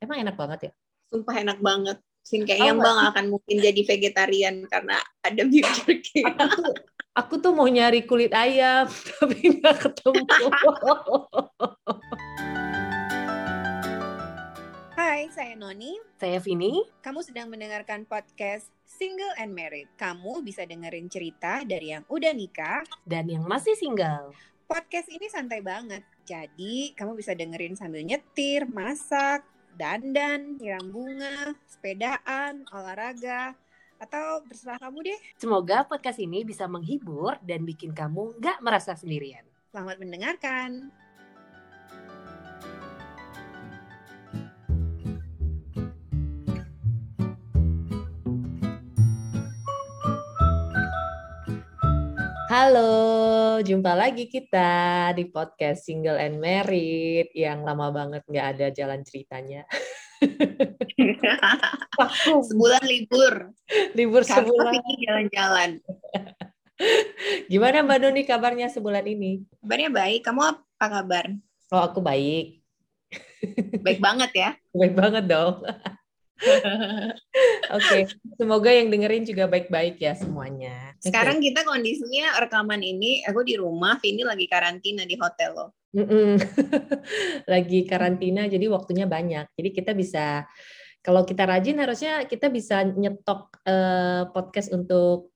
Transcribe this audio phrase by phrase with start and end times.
[0.00, 0.72] Emang enak banget ya?
[1.12, 2.00] Sumpah enak banget.
[2.24, 6.24] Sin kayaknya Mbak nggak akan mungkin jadi vegetarian karena ada beef jerky.
[6.24, 6.74] Aku tuh,
[7.12, 8.88] aku tuh mau nyari kulit ayam,
[9.20, 10.24] tapi nggak ketemu.
[14.96, 16.00] Hai, saya Noni.
[16.16, 16.80] Saya Vini.
[17.04, 19.92] Kamu sedang mendengarkan podcast Single and Married.
[20.00, 22.80] Kamu bisa dengerin cerita dari yang udah nikah.
[23.04, 24.32] Dan yang masih single.
[24.64, 26.08] Podcast ini santai banget.
[26.24, 29.44] Jadi, kamu bisa dengerin sambil nyetir, masak,
[29.80, 33.56] dandan, nyiram bunga, sepedaan, olahraga,
[33.96, 35.18] atau terserah kamu deh.
[35.40, 39.48] Semoga podcast ini bisa menghibur dan bikin kamu nggak merasa sendirian.
[39.72, 40.92] Selamat mendengarkan.
[52.50, 59.06] Halo, jumpa lagi kita di podcast Single and Married yang lama banget nggak ada jalan
[59.06, 59.62] ceritanya.
[62.50, 63.54] Sebulan libur.
[63.94, 64.72] libur Karena sebulan.
[64.74, 65.70] Vicky jalan-jalan.
[67.54, 69.46] Gimana Mbak Doni kabarnya sebulan ini?
[69.62, 70.26] Kabarnya baik.
[70.26, 71.30] Kamu apa kabar?
[71.70, 72.66] Oh, aku baik.
[73.78, 74.50] Baik banget ya.
[74.74, 75.62] Baik banget dong.
[77.76, 80.96] Oke, semoga yang dengerin juga baik-baik ya semuanya.
[80.98, 85.70] Sekarang kita kondisinya rekaman ini, aku di rumah, Vini lagi karantina di hotel loh.
[87.50, 89.50] Lagi karantina jadi waktunya banyak.
[89.58, 90.46] Jadi kita bisa
[91.02, 95.34] kalau kita rajin harusnya kita bisa nyetok eh, podcast untuk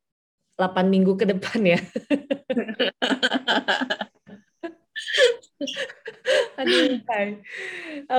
[0.54, 1.80] 8 minggu ke depan ya.
[6.54, 7.02] Aduh.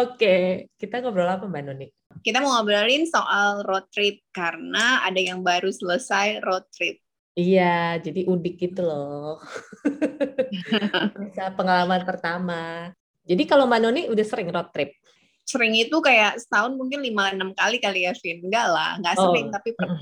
[0.03, 1.88] Oke, kita ngobrol apa Mbak Noni?
[2.21, 7.02] Kita mau ngobrolin soal road trip karena ada yang baru selesai road trip.
[7.35, 9.44] Iya, jadi udik gitu loh.
[11.19, 12.91] Bisa pengalaman pertama.
[13.27, 14.95] Jadi kalau Mbak Noni udah sering road trip?
[15.44, 18.39] Sering itu kayak setahun mungkin 5-6 kali kali ya, Vin.
[18.39, 19.23] Enggak lah, enggak Oh.
[19.29, 20.00] sering tapi pernah.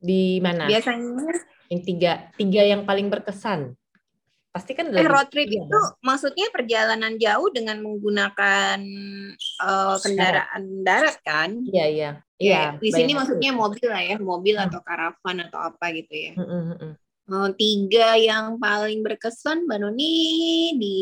[0.00, 0.64] Di mana?
[0.66, 1.36] Biasanya
[1.68, 3.76] Yang tiga, tiga yang paling berkesan.
[4.54, 8.78] Pasti kan eh, road trip iya itu maksudnya perjalanan jauh dengan menggunakan
[9.34, 11.58] eh, kendaraan darat kan?
[11.66, 12.10] Iya, iya.
[12.38, 14.70] Ya, di sini maksudnya mobil lah ya, mobil Hmm.
[14.70, 16.32] atau karavan atau apa gitu ya.
[16.38, 16.94] Mm, mm, mm, mm.
[17.24, 20.14] Eh, tiga yang paling berkesan Mbak Noni
[20.76, 21.00] di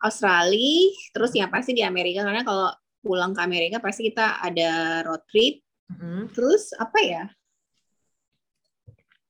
[0.00, 2.70] Australia, terus ya pasti di Amerika karena kalau
[3.02, 5.60] pulang ke Amerika pasti kita ada road trip.
[5.94, 6.32] Mm.
[6.32, 7.24] Terus apa ya?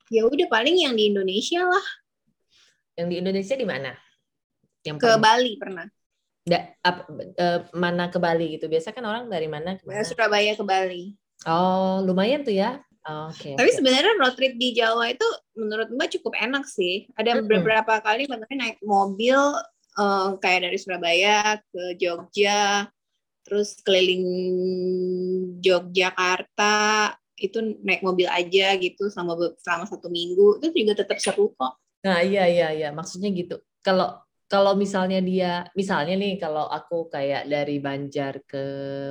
[0.06, 1.86] Ya udah paling yang di Indonesia lah,
[2.96, 3.92] Yang di Indonesia di mana?
[4.82, 5.86] Yang ke paling- Bali pernah.
[6.46, 8.66] da- ap- eh, mana ke Bali gitu.
[8.66, 10.00] Biasa kan orang dari mana ke mana?
[10.02, 11.12] Surabaya ke Bali.
[11.44, 12.80] Oh, lumayan tuh ya.
[13.06, 13.54] Oh, Oke.
[13.54, 13.76] Tapi oke.
[13.78, 15.22] sebenarnya road trip di Jawa itu
[15.54, 17.06] menurut Mbak cukup enak sih.
[17.14, 17.46] Ada Mm-mm.
[17.46, 19.38] beberapa kali Mbak naik mobil
[19.96, 22.86] eh, kayak dari Surabaya ke Jogja,
[23.42, 24.26] terus keliling
[25.60, 26.74] Yogyakarta
[27.36, 31.76] itu naik mobil aja gitu selama be- selama satu minggu itu juga tetap seru kok.
[32.06, 33.54] Nah, iya iya iya, maksudnya gitu.
[33.86, 34.06] Kalau
[34.52, 35.46] kalau misalnya dia,
[35.80, 38.58] misalnya nih kalau aku kayak dari Banjar ke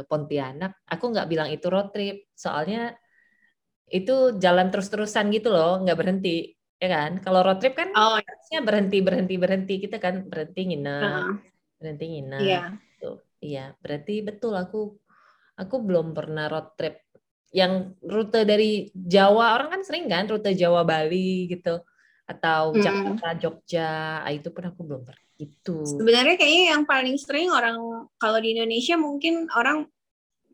[0.09, 2.95] Pontianak, aku nggak bilang itu road trip, soalnya
[3.97, 4.11] itu
[4.43, 6.29] jalan terus-terusan gitu loh, nggak berhenti,
[6.81, 7.11] ya kan?
[7.23, 11.45] Kalau road trip kan Oh, harusnya berhenti berhenti berhenti, kita kan berhenti nginep, heeh,
[11.79, 12.39] berhenti nginep.
[12.39, 12.79] iya.
[12.95, 13.07] gitu.
[13.45, 14.77] Iya, berarti betul aku
[15.61, 16.95] aku belum pernah road trip
[17.59, 17.73] yang
[18.13, 18.65] rute dari
[19.13, 21.69] Jawa, orang kan sering kan rute Jawa Bali gitu
[22.25, 22.81] atau Mm.
[22.81, 25.23] Jakarta Jogja, ah, itu pun aku belum pernah.
[25.35, 25.83] Itu.
[25.85, 27.77] Sebenarnya kayaknya yang paling sering orang
[28.17, 29.85] kalau di Indonesia mungkin orang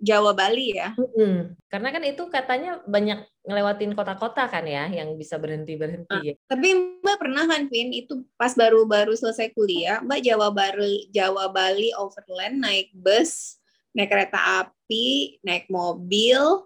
[0.02, 0.98] Jawa Bali ya.
[0.98, 1.54] Mm-mm.
[1.70, 6.34] Karena kan itu katanya banyak ngelewatin kota-kota kan ya yang bisa berhenti-berhenti ya.
[6.50, 11.94] Tapi Mbak pernah kan, Vin, itu pas baru-baru selesai kuliah, Mbak Jawa Bali, Jawa Bali
[11.94, 13.62] overland naik bus,
[13.94, 16.66] naik kereta api, naik mobil,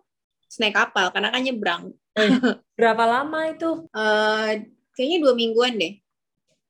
[0.56, 1.84] naik kapal, karena kan nyebrang.
[2.80, 3.84] Berapa lama itu?
[3.92, 4.52] Eh,
[4.96, 5.94] kayaknya dua mingguan deh.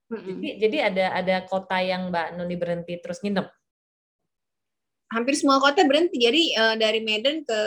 [0.05, 3.47] Jadi, jadi ada ada kota yang Mbak Noni berhenti terus nginep.
[5.13, 6.17] Hampir semua kota berhenti.
[6.17, 7.59] Jadi eh, dari Medan ke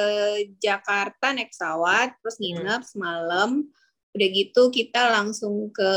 [0.59, 3.67] Jakarta naik pesawat, terus nginep semalam.
[4.15, 5.91] Udah gitu kita langsung ke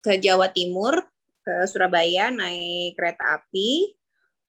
[0.00, 0.96] ke Jawa Timur,
[1.44, 3.96] ke Surabaya naik kereta api.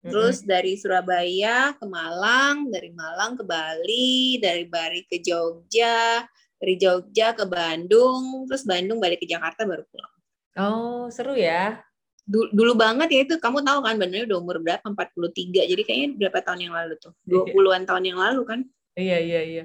[0.03, 6.27] Terus dari Surabaya ke Malang, dari Malang ke Bali, dari Bali ke Jogja,
[6.63, 10.13] dari Jogja ke Bandung, terus Bandung balik ke Jakarta baru pulang.
[10.55, 11.83] Oh, seru ya.
[12.23, 14.85] Du- Dulu banget ya itu, kamu tahu kan Bandungnya udah umur berapa?
[14.87, 17.11] 43, jadi kayaknya berapa tahun yang lalu tuh?
[17.27, 18.59] 20-an tahun yang lalu kan?
[18.95, 19.63] Iya, iya, iya.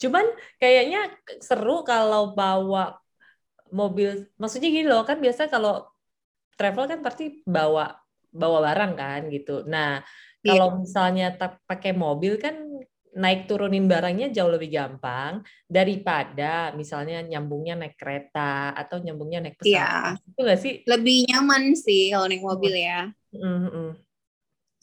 [0.00, 0.24] Cuman
[0.56, 1.12] kayaknya
[1.44, 2.96] seru kalau bawa
[3.68, 4.24] mobil.
[4.40, 5.84] Maksudnya gini loh, kan biasa kalau
[6.56, 8.00] travel kan pasti bawa
[8.32, 9.68] bawa barang kan gitu.
[9.68, 10.00] Nah,
[10.38, 10.78] Kalau yeah.
[10.80, 11.26] misalnya
[11.66, 12.54] pakai mobil kan
[13.18, 19.74] naik turunin barangnya jauh lebih gampang daripada misalnya nyambungnya naik kereta atau nyambungnya naik pesawat.
[19.74, 19.90] Iya.
[20.22, 20.74] Itu gak sih?
[20.86, 23.10] Lebih nyaman sih kalau naik mobil ya.
[23.34, 23.88] Mm-hmm.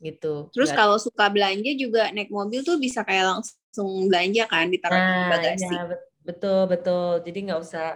[0.04, 0.34] Gitu.
[0.52, 0.78] Terus gak.
[0.84, 5.24] kalau suka belanja juga naik mobil tuh bisa kayak langsung belanja kan ditaruh nah, di
[5.32, 5.66] bagasi.
[5.72, 5.84] Iya,
[6.28, 7.10] betul betul.
[7.24, 7.96] Jadi nggak usah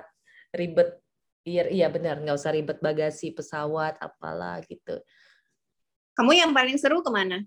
[0.56, 0.90] ribet.
[1.44, 5.04] Iya iya benar nggak usah ribet bagasi pesawat apalah gitu.
[6.16, 7.44] Kamu yang paling seru ke mana?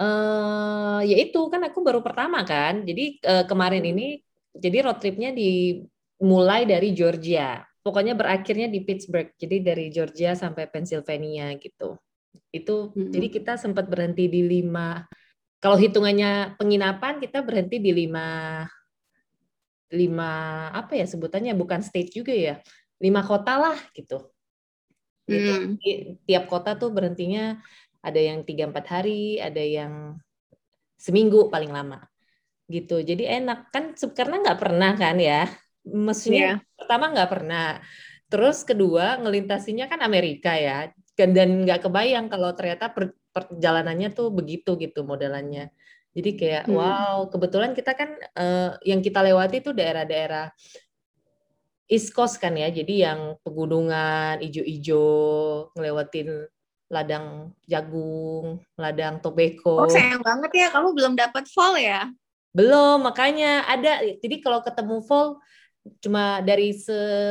[0.00, 2.82] Uh, ya itu kan aku baru pertama kan.
[2.82, 3.92] Jadi uh, kemarin hmm.
[3.94, 4.06] ini
[4.54, 7.62] jadi road tripnya dimulai dari Georgia.
[7.84, 9.34] Pokoknya berakhirnya di Pittsburgh.
[9.36, 11.98] Jadi dari Georgia sampai Pennsylvania gitu.
[12.54, 13.10] Itu hmm.
[13.12, 15.04] jadi kita sempat berhenti di lima.
[15.58, 18.62] Kalau hitungannya penginapan kita berhenti di lima
[19.94, 20.32] lima
[20.74, 22.58] apa ya sebutannya bukan state juga ya
[22.98, 24.28] lima kota lah gitu.
[25.24, 25.80] Hmm.
[25.80, 27.56] Jadi, tiap kota tuh berhentinya
[28.04, 30.20] ada yang tiga empat hari, ada yang
[31.00, 32.04] seminggu paling lama
[32.68, 33.00] gitu.
[33.00, 35.48] Jadi enak kan karena nggak pernah kan ya,
[35.84, 36.76] maksudnya yeah.
[36.76, 37.80] pertama nggak pernah,
[38.28, 44.76] terus kedua ngelintasinya kan Amerika ya, dan nggak kebayang kalau ternyata per, perjalanannya tuh begitu
[44.76, 45.72] gitu modelannya.
[46.14, 46.76] Jadi kayak hmm.
[46.78, 50.52] wow, kebetulan kita kan uh, yang kita lewati tuh daerah-daerah
[51.84, 55.04] East Coast kan ya, jadi yang pegunungan ijo-ijo
[55.76, 56.48] ngelewatin
[56.92, 59.84] ladang jagung, ladang tobacco.
[59.84, 62.08] Oh sayang banget ya, kamu belum dapat fall ya?
[62.54, 63.98] Belum, makanya ada.
[64.22, 65.42] Jadi kalau ketemu fall
[66.00, 66.72] cuma dari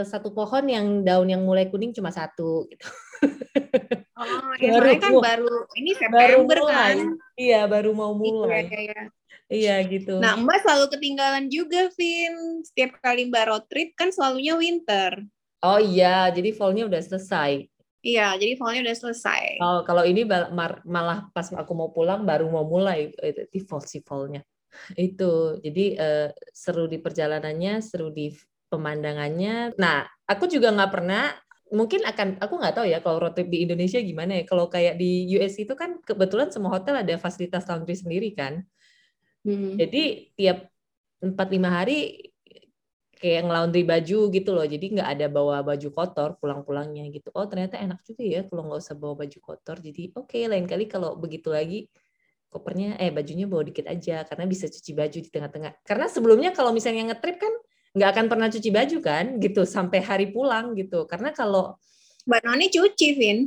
[0.06, 2.88] satu pohon yang daun yang mulai kuning cuma satu gitu.
[4.14, 6.96] Oh, ya baru, kan baru ini September baru kan?
[7.34, 8.62] Iya, baru mau iya, mulai.
[8.70, 9.02] Iya, iya,
[9.50, 9.76] iya.
[9.90, 10.22] gitu.
[10.22, 12.62] Nah, Mbak selalu ketinggalan juga, Vin.
[12.62, 15.26] Setiap kali Mbak road trip kan selalunya winter.
[15.66, 17.66] Oh iya, jadi fallnya udah selesai.
[18.04, 19.64] Iya, jadi fallnya udah selesai.
[19.64, 20.28] Oh, kalau ini
[20.84, 23.16] malah pas aku mau pulang baru mau mulai
[23.48, 24.44] di fall si fallnya.
[25.00, 28.36] Itu, jadi uh, seru di perjalanannya, seru di
[28.68, 29.80] pemandangannya.
[29.80, 31.32] Nah, aku juga nggak pernah
[31.74, 34.94] mungkin akan aku nggak tahu ya kalau road trip di Indonesia gimana ya kalau kayak
[34.94, 38.62] di US itu kan kebetulan semua hotel ada fasilitas laundry sendiri kan
[39.42, 39.82] hmm.
[39.82, 40.04] jadi
[40.38, 40.70] tiap
[41.18, 42.30] empat lima hari
[43.24, 44.68] kayak ngelaundry baju gitu loh.
[44.68, 47.32] Jadi nggak ada bawa baju kotor pulang-pulangnya gitu.
[47.32, 49.80] Oh ternyata enak juga ya kalau nggak usah bawa baju kotor.
[49.80, 51.88] Jadi oke okay, lain kali kalau begitu lagi
[52.52, 55.72] kopernya eh bajunya bawa dikit aja karena bisa cuci baju di tengah-tengah.
[55.88, 57.54] Karena sebelumnya kalau misalnya ngetrip kan
[57.96, 61.08] nggak akan pernah cuci baju kan gitu sampai hari pulang gitu.
[61.08, 61.80] Karena kalau
[62.28, 63.40] Mbak Noni cuci Vin.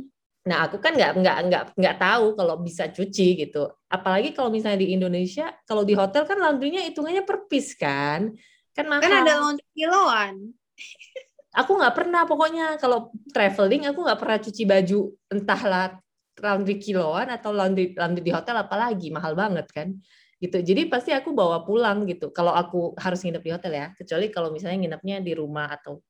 [0.47, 3.67] Nah, aku kan nggak nggak nggak nggak tahu kalau bisa cuci gitu.
[3.91, 8.33] Apalagi kalau misalnya di Indonesia, kalau di hotel kan laundrynya hitungannya per piece kan.
[8.77, 9.01] Kan, mahal.
[9.01, 10.53] Kan ada laundry kiloan.
[11.61, 14.99] aku nggak pernah pokoknya kalau traveling aku nggak pernah cuci baju
[15.33, 15.97] entahlah
[16.37, 19.89] laundry kiloan atau laundry laundry di hotel apalagi mahal banget kan.
[20.37, 20.61] Gitu.
[20.61, 22.29] Jadi pasti aku bawa pulang gitu.
[22.29, 26.05] Kalau aku harus nginep di hotel ya kecuali kalau misalnya nginepnya di rumah atau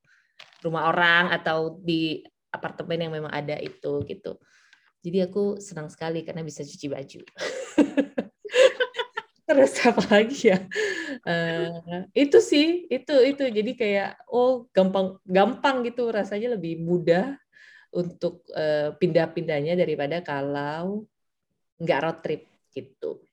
[0.59, 2.19] rumah orang atau di
[2.51, 4.35] apartemen yang memang ada itu gitu.
[4.99, 7.21] Jadi aku senang sekali karena bisa cuci baju
[9.47, 10.59] terus apa lagi ya?
[11.23, 13.43] Uh, itu sih itu itu.
[13.47, 16.11] Jadi kayak oh gampang gampang gitu.
[16.11, 17.39] Rasanya lebih mudah
[17.95, 21.07] untuk uh, pindah-pindahnya daripada kalau
[21.79, 22.41] nggak road trip
[22.75, 23.23] gitu.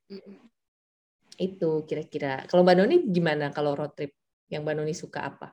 [1.35, 2.47] Itu kira-kira.
[2.47, 3.51] Kalau mbak Noni gimana?
[3.51, 4.15] Kalau road trip
[4.47, 5.51] yang mbak Noni suka apa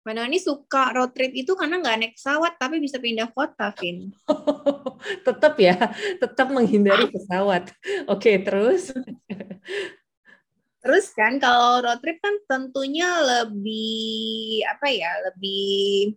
[0.00, 4.08] Mbak Noni suka road trip itu karena nggak naik pesawat tapi bisa pindah kota, Vin.
[5.28, 5.76] tetap ya,
[6.16, 7.68] tetap menghindari pesawat.
[8.08, 8.96] Oke, terus?
[10.80, 16.16] terus kan kalau road trip kan tentunya lebih apa ya, lebih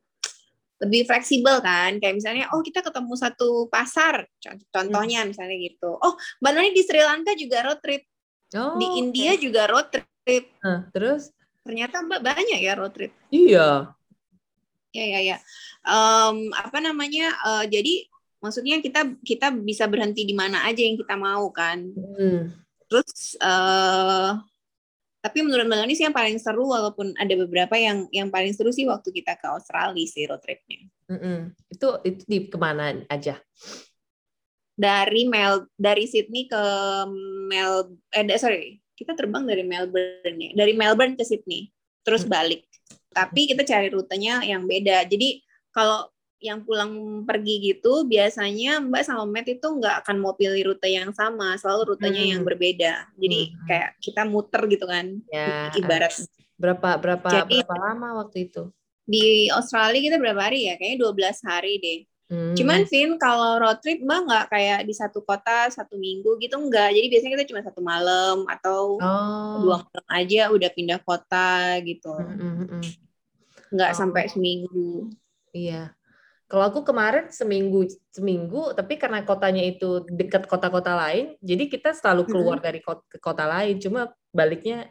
[0.80, 2.00] lebih fleksibel kan.
[2.00, 4.24] Kayak misalnya, oh kita ketemu satu pasar,
[4.72, 5.36] contohnya hmm.
[5.36, 5.92] misalnya gitu.
[6.00, 8.08] Oh, Mbak Noni di Sri Lanka juga road trip.
[8.56, 9.44] Oh, di India okay.
[9.44, 10.56] juga road trip.
[10.64, 11.36] Uh, terus?
[11.64, 13.12] Ternyata Mbak banyak ya road trip.
[13.32, 13.96] Iya.
[14.94, 15.38] Ya ya ya.
[15.88, 17.32] Um, apa namanya?
[17.42, 18.08] Uh, jadi
[18.44, 21.96] maksudnya kita kita bisa berhenti di mana aja yang kita mau kan.
[21.96, 22.52] Hmm.
[22.92, 24.38] Terus uh,
[25.24, 28.76] tapi menurut Mbak Lani sih yang paling seru walaupun ada beberapa yang yang paling seru
[28.76, 30.84] sih waktu kita ke Australia sih road tripnya.
[31.08, 31.38] Mm -hmm.
[31.72, 33.40] Itu itu di ke mana aja?
[34.76, 36.64] Dari Mel dari Sydney ke
[37.48, 41.70] Mel eh sorry kita terbang dari Melbourne ya, dari Melbourne ke Sydney,
[42.06, 42.32] terus hmm.
[42.32, 42.62] balik.
[43.14, 45.06] Tapi kita cari rutenya yang beda.
[45.06, 45.42] Jadi
[45.74, 46.10] kalau
[46.44, 51.16] yang pulang pergi gitu biasanya Mbak sama Matt itu nggak akan mau pilih rute yang
[51.16, 52.32] sama, selalu rutenya hmm.
[52.36, 52.94] yang berbeda.
[53.16, 53.66] Jadi hmm.
[53.66, 56.14] kayak kita muter gitu kan, ya, ibarat.
[56.60, 58.70] Berapa berapa Jadi, berapa lama waktu itu?
[59.04, 60.76] Di Australia kita berapa hari ya?
[60.80, 62.00] Kayaknya 12 hari deh.
[62.34, 62.58] Hmm.
[62.58, 66.90] Cuman Vin kalau road trip mbak nggak kayak di satu kota satu minggu gitu enggak.
[66.90, 69.56] Jadi biasanya kita cuma satu malam atau oh.
[69.62, 72.10] dua malam aja udah pindah kota gitu.
[72.10, 72.84] Hmm, hmm, hmm.
[73.78, 73.98] Nggak oh.
[74.02, 75.14] sampai seminggu.
[75.54, 75.94] Iya.
[76.50, 82.30] Kalau aku kemarin seminggu seminggu, tapi karena kotanya itu dekat kota-kota lain, jadi kita selalu
[82.30, 82.66] keluar hmm.
[82.66, 83.78] dari kota, ke kota lain.
[83.78, 84.90] Cuma baliknya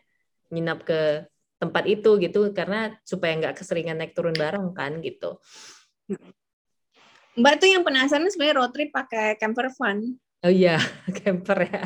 [0.50, 1.26] nginap ke
[1.58, 5.38] tempat itu gitu, karena supaya nggak keseringan naik turun bareng kan gitu.
[7.32, 9.98] Mbak tuh yang penasaran sebenarnya road trip pakai camper van.
[10.44, 10.76] Oh iya,
[11.22, 11.82] camper ya.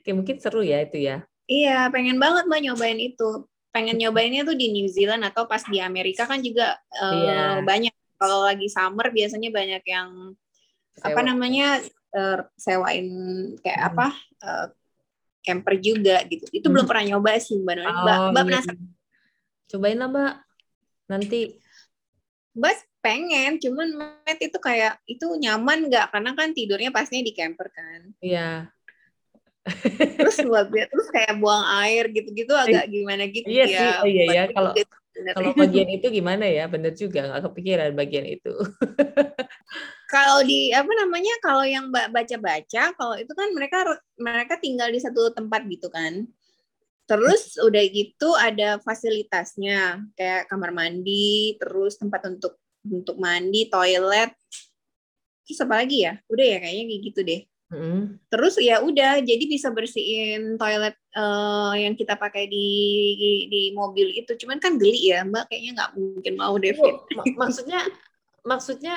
[0.00, 1.26] Kayak mungkin seru ya itu ya.
[1.44, 3.44] Iya, pengen banget mbak nyobain itu.
[3.72, 7.42] Pengen nyobainnya tuh di New Zealand atau pas di Amerika kan juga uh, iya.
[7.60, 10.36] banyak kalau lagi summer biasanya banyak yang
[10.94, 11.08] Sewa.
[11.08, 11.80] apa namanya
[12.14, 13.08] uh, sewain
[13.64, 13.88] kayak hmm.
[13.92, 14.06] apa
[14.44, 14.66] uh,
[15.42, 16.48] camper juga gitu.
[16.48, 16.74] Itu hmm.
[16.78, 17.88] belum pernah nyoba sih Mbak Noni.
[17.88, 18.48] Oh, Mbak, Mbak iya.
[18.48, 18.86] penasaran?
[19.68, 20.34] Cobain lah Mbak.
[21.10, 21.40] Nanti.
[22.52, 26.14] Mbak pengen, cuman Matt itu kayak itu nyaman nggak?
[26.14, 28.00] Karena kan tidurnya pastinya di camper kan.
[28.22, 28.70] Iya.
[30.18, 33.78] terus buat terus kayak buang air gitu-gitu agak gimana gitu iya ya.
[33.78, 34.42] Sih, oh iya ya.
[34.50, 34.74] Kalau
[35.12, 36.64] kalau bagian itu gimana ya?
[36.70, 38.54] Bener juga nggak kepikiran bagian itu.
[40.14, 41.34] kalau di apa namanya?
[41.44, 43.84] Kalau yang baca-baca, kalau itu kan mereka
[44.16, 46.26] mereka tinggal di satu tempat gitu kan.
[47.04, 54.34] Terus udah gitu ada fasilitasnya kayak kamar mandi, terus tempat untuk untuk mandi, toilet.
[55.46, 56.18] Terus apa lagi ya?
[56.30, 57.40] Udah ya kayaknya kayak gitu deh.
[57.72, 58.20] Hmm.
[58.28, 62.68] Terus ya udah, jadi bisa bersihin toilet uh, yang kita pakai di,
[63.16, 64.36] di di mobil itu.
[64.36, 65.48] Cuman kan geli ya, Mbak.
[65.48, 66.76] Kayaknya nggak mungkin mau deh.
[67.32, 67.80] Maksudnya,
[68.44, 68.94] maksudnya,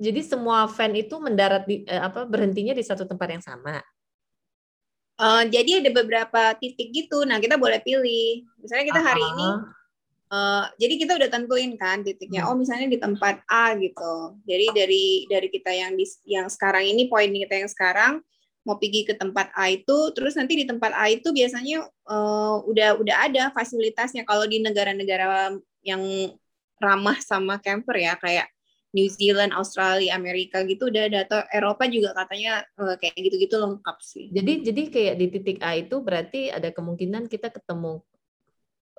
[0.00, 3.84] jadi semua fan itu mendarat di eh, apa berhentinya di satu tempat yang sama.
[5.20, 7.28] Uh, jadi ada beberapa titik gitu.
[7.28, 8.48] Nah kita boleh pilih.
[8.56, 9.48] Misalnya kita hari ini
[10.30, 12.46] Uh, jadi kita udah tentuin kan titiknya.
[12.46, 12.54] Hmm.
[12.54, 14.38] Oh misalnya di tempat A gitu.
[14.46, 18.12] Jadi dari dari kita yang di yang sekarang ini poin kita yang sekarang
[18.62, 23.02] mau pergi ke tempat A itu, terus nanti di tempat A itu biasanya uh, udah
[23.02, 24.22] udah ada fasilitasnya.
[24.22, 26.02] Kalau di negara-negara yang
[26.78, 28.46] ramah sama camper ya kayak
[28.90, 33.96] New Zealand, Australia, Amerika gitu udah ada atau Eropa juga katanya uh, kayak gitu-gitu lengkap
[33.98, 34.30] sih.
[34.30, 38.02] Jadi jadi kayak di titik A itu berarti ada kemungkinan kita ketemu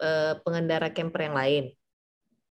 [0.01, 1.65] uh, pengendara camper yang lain.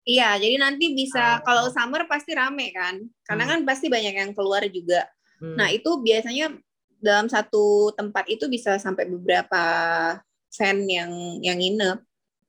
[0.06, 1.44] Iya, jadi nanti bisa oh.
[1.44, 3.52] kalau summer pasti rame kan, karena hmm.
[3.52, 5.04] kan pasti banyak yang keluar juga.
[5.42, 5.60] Hmm.
[5.60, 6.56] Nah itu biasanya
[7.00, 9.62] dalam satu tempat itu bisa sampai beberapa
[10.48, 11.10] fan yang
[11.44, 11.98] yang nginep.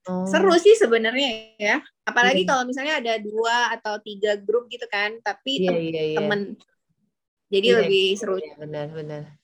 [0.09, 0.25] Oh.
[0.25, 1.77] Seru sih sebenarnya ya.
[2.07, 2.49] Apalagi hmm.
[2.49, 6.17] kalau misalnya ada dua atau tiga grup gitu kan, tapi yeah, tem yeah, yeah.
[6.17, 6.39] temen.
[7.51, 8.35] Jadi yeah, lebih seru.
[8.57, 9.40] Benar-benar.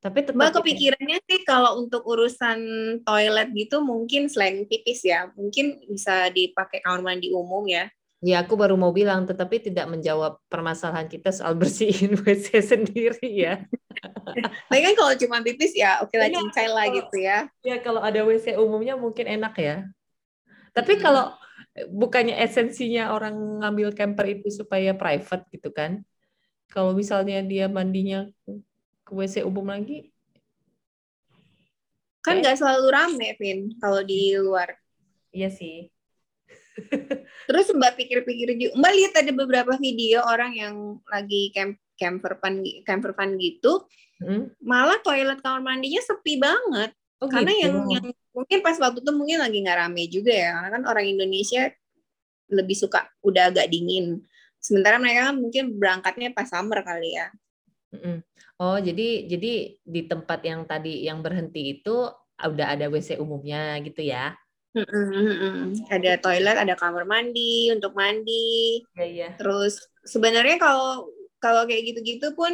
[0.00, 2.58] Tapi tetap Mbak kepikirannya sih kalau untuk urusan
[3.04, 7.92] toilet gitu mungkin selain pipis ya, mungkin bisa dipakai kamar mandi umum ya.
[8.20, 13.64] Ya, aku baru mau bilang, tetapi tidak menjawab permasalahan kita soal bersihin WC sendiri ya.
[14.68, 17.48] Tapi kan kalau cuma pipis ya, oke lah ya, cincai lah gitu ya.
[17.64, 19.76] Ya, kalau ada WC umumnya mungkin enak ya.
[20.76, 21.02] Tapi hmm.
[21.04, 21.32] kalau
[21.92, 26.04] bukannya esensinya orang ngambil camper itu supaya private gitu kan?
[26.68, 28.28] Kalau misalnya dia mandinya
[29.10, 30.06] ke WC umum lagi?
[32.22, 32.62] Kan nggak okay.
[32.62, 34.70] selalu rame Vin kalau di luar.
[35.34, 35.90] Iya sih.
[37.50, 40.74] Terus mbak pikir-pikir juga mbak lihat ada beberapa video orang yang
[41.10, 43.82] lagi camp camper fun camper fun gitu.
[44.20, 44.52] Hmm?
[44.60, 46.92] malah toilet kamar mandinya sepi banget.
[47.24, 47.62] Oh, karena gitu.
[47.64, 50.60] yang yang mungkin pas waktu itu mungkin lagi nggak rame juga ya.
[50.60, 51.72] Karena kan orang Indonesia
[52.52, 54.20] lebih suka udah agak dingin.
[54.60, 57.32] Sementara mereka kan mungkin berangkatnya pas summer kali ya
[58.60, 64.04] Oh, jadi jadi di tempat yang tadi yang berhenti itu udah ada WC umumnya gitu
[64.04, 64.36] ya?
[65.88, 68.84] Ada toilet, ada kamar mandi untuk mandi.
[68.94, 69.28] Iya, iya.
[69.40, 71.08] Terus sebenarnya kalau
[71.40, 72.52] kalau kayak gitu-gitu pun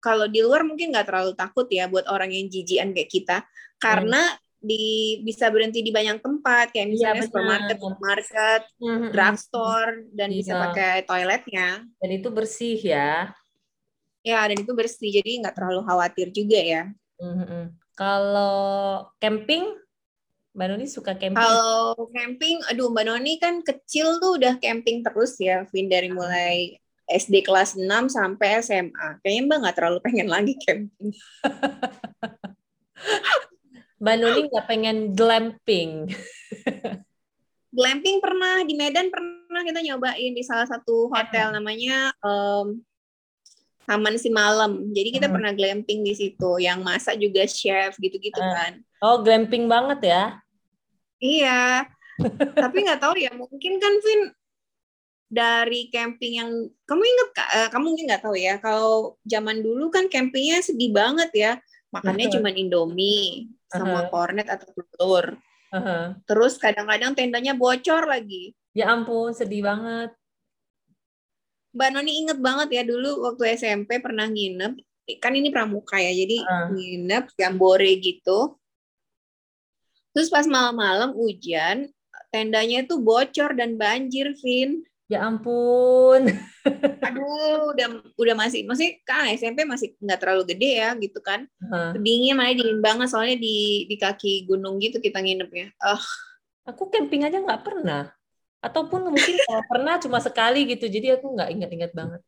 [0.00, 3.38] kalau di luar mungkin nggak terlalu takut ya buat orang yang jijian kayak kita
[3.76, 4.40] karena hmm.
[4.64, 4.84] di
[5.20, 9.08] bisa berhenti di banyak tempat kayak iya, misalnya ya, supermarket, market, hmm.
[9.12, 10.62] drugstore dan bisa iya.
[10.64, 11.68] pakai toiletnya.
[12.00, 13.36] Dan itu bersih ya.
[14.26, 16.82] Ya, dan itu bersih, jadi nggak terlalu khawatir juga ya.
[17.22, 17.62] Mm-hmm.
[17.94, 19.70] Kalau camping,
[20.50, 21.38] Mbak Noni suka camping?
[21.38, 26.74] Kalau camping, aduh Mbak Noni kan kecil tuh udah camping terus ya, Vin dari mulai
[27.06, 29.22] SD kelas 6 sampai SMA.
[29.22, 31.14] Kayaknya Mbak nggak terlalu pengen lagi camping.
[34.02, 36.10] Mbak Noni nggak pengen glamping.
[37.76, 42.82] glamping pernah di Medan pernah kita nyobain di salah satu hotel namanya um,
[43.86, 44.90] Taman si malam.
[44.90, 45.34] Jadi kita hmm.
[45.38, 48.54] pernah glamping di situ, yang masak juga chef gitu-gitu hmm.
[48.54, 48.72] kan.
[49.00, 50.22] Oh, glamping banget ya?
[51.22, 51.86] Iya.
[52.66, 54.34] Tapi nggak tahu ya, mungkin kan Vin
[55.26, 56.50] dari camping yang
[56.86, 61.30] kamu inget uh, kamu mungkin nggak tahu ya kalau zaman dulu kan campingnya sedih banget
[61.34, 61.52] ya
[61.90, 64.10] makannya cuma Indomie sama -huh.
[64.14, 66.04] cornet atau telur uh -huh.
[66.30, 70.14] terus kadang-kadang tendanya bocor lagi ya ampun sedih banget
[71.76, 74.80] Mbak Noni inget banget ya dulu waktu SMP pernah nginep
[75.20, 76.72] kan ini pramuka ya jadi uh.
[76.72, 78.56] nginep jambore gitu
[80.16, 81.92] terus pas malam-malam hujan
[82.32, 86.26] tendanya itu bocor dan banjir Vin Ya ampun.
[87.06, 87.86] Aduh, udah
[88.18, 91.46] udah masih masih kan SMP masih nggak terlalu gede ya gitu kan.
[91.62, 91.94] Uh.
[91.94, 95.68] Dinginnya mana dingin banget soalnya di di kaki gunung gitu kita nginep ya.
[95.78, 96.02] Uh.
[96.74, 98.15] Aku camping aja nggak pernah.
[98.66, 100.90] Ataupun mungkin kalau pernah cuma sekali gitu.
[100.90, 102.22] Jadi aku nggak ingat-ingat banget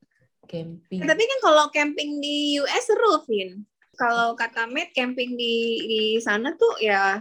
[0.47, 1.02] camping.
[1.02, 3.66] Tapi kan kalau camping di US seru, Vin.
[3.99, 7.18] Kalau kata Matt camping di di sana tuh ya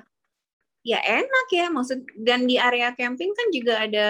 [0.86, 4.08] ya enak ya maksud dan di area camping kan juga ada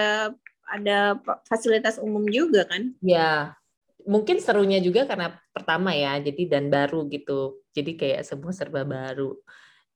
[0.68, 1.16] ada
[1.48, 2.92] fasilitas umum juga kan?
[3.00, 3.56] Ya,
[4.04, 7.64] mungkin serunya juga karena pertama ya, jadi dan baru gitu.
[7.72, 9.32] Jadi kayak semua serba baru.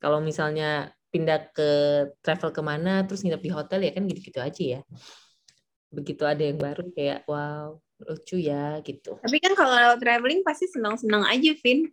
[0.01, 1.71] Kalau misalnya pindah ke
[2.25, 4.81] travel ke mana, terus nginep di hotel ya kan gitu-gitu aja ya.
[5.93, 9.21] Begitu ada yang baru kayak wow lucu ya gitu.
[9.21, 11.87] Tapi kan kalau traveling pasti senang-senang aja, Vin.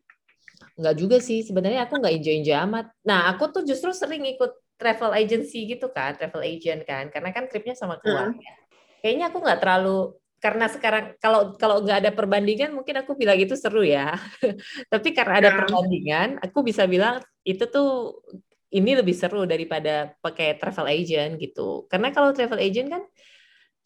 [0.79, 2.85] Enggak juga sih, sebenarnya aku nggak enjoy-enjoy amat.
[3.05, 7.51] Nah, aku tuh justru sering ikut travel agency gitu kan, travel agent kan, karena kan
[7.51, 8.33] tripnya sama keluarga.
[8.33, 8.67] Hmm
[8.99, 9.99] kayaknya aku nggak terlalu
[10.39, 14.15] karena sekarang kalau kalau nggak ada perbandingan mungkin aku bilang itu seru ya
[14.91, 15.57] tapi karena ada ya.
[15.59, 18.23] perbandingan aku bisa bilang itu tuh
[18.69, 21.89] ini lebih seru daripada pakai travel agent gitu.
[21.89, 23.03] Karena kalau travel agent kan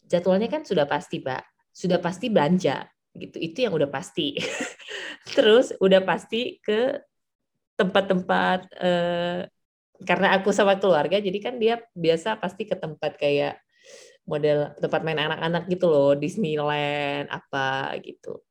[0.04, 1.44] jadwalnya kan sudah pasti pak.
[1.72, 2.84] Sudah pasti belanja
[3.16, 3.36] gitu.
[3.40, 4.36] Itu yang udah pasti.
[5.34, 7.00] Terus udah pasti ke
[7.74, 9.40] tempat-tempat eh,
[10.04, 13.58] karena aku sama keluarga jadi kan dia biasa pasti ke tempat kayak
[14.26, 18.42] model tempat main anak-anak gitu loh Disneyland apa gitu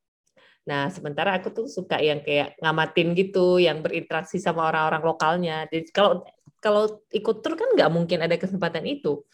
[0.63, 5.57] nah sementara aku tuh suka yang kayak ngamatin gitu yang berinteraksi sama orang-orang lokalnya.
[5.67, 6.23] Jadi kalau
[6.63, 9.27] kalau ikut tur kan nggak mungkin ada kesempatan itu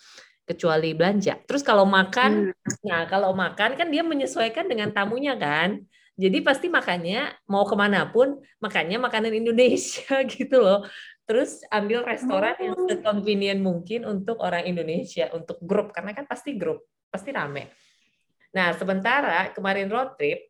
[0.50, 1.38] kecuali belanja.
[1.46, 2.82] Terus kalau makan hmm.
[2.82, 5.86] nah kalau makan kan dia menyesuaikan dengan tamunya kan.
[6.20, 10.84] Jadi pasti makannya mau ke mana pun makannya makanan Indonesia gitu loh.
[11.30, 12.89] Terus ambil restoran yang oh.
[12.89, 15.94] seconvenient mungkin untuk orang Indonesia untuk grup.
[15.94, 17.72] Karena kan pasti grup pasti rame.
[18.52, 20.50] Nah sementara kemarin road trip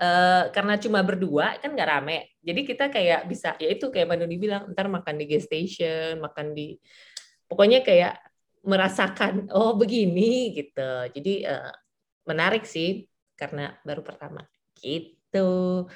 [0.00, 4.18] uh, karena cuma berdua kan nggak rame jadi kita kayak bisa ya itu kayak Mbak
[4.24, 6.80] Nuni bilang ntar makan di gas station makan di
[7.46, 8.16] pokoknya kayak
[8.64, 11.72] merasakan oh begini gitu jadi uh,
[12.26, 14.44] menarik sih karena baru pertama
[14.80, 15.86] gitu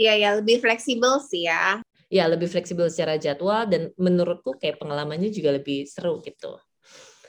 [0.00, 5.30] Iya ya lebih fleksibel sih ya ya lebih fleksibel secara jadwal dan menurutku kayak pengalamannya
[5.30, 6.58] juga lebih seru gitu.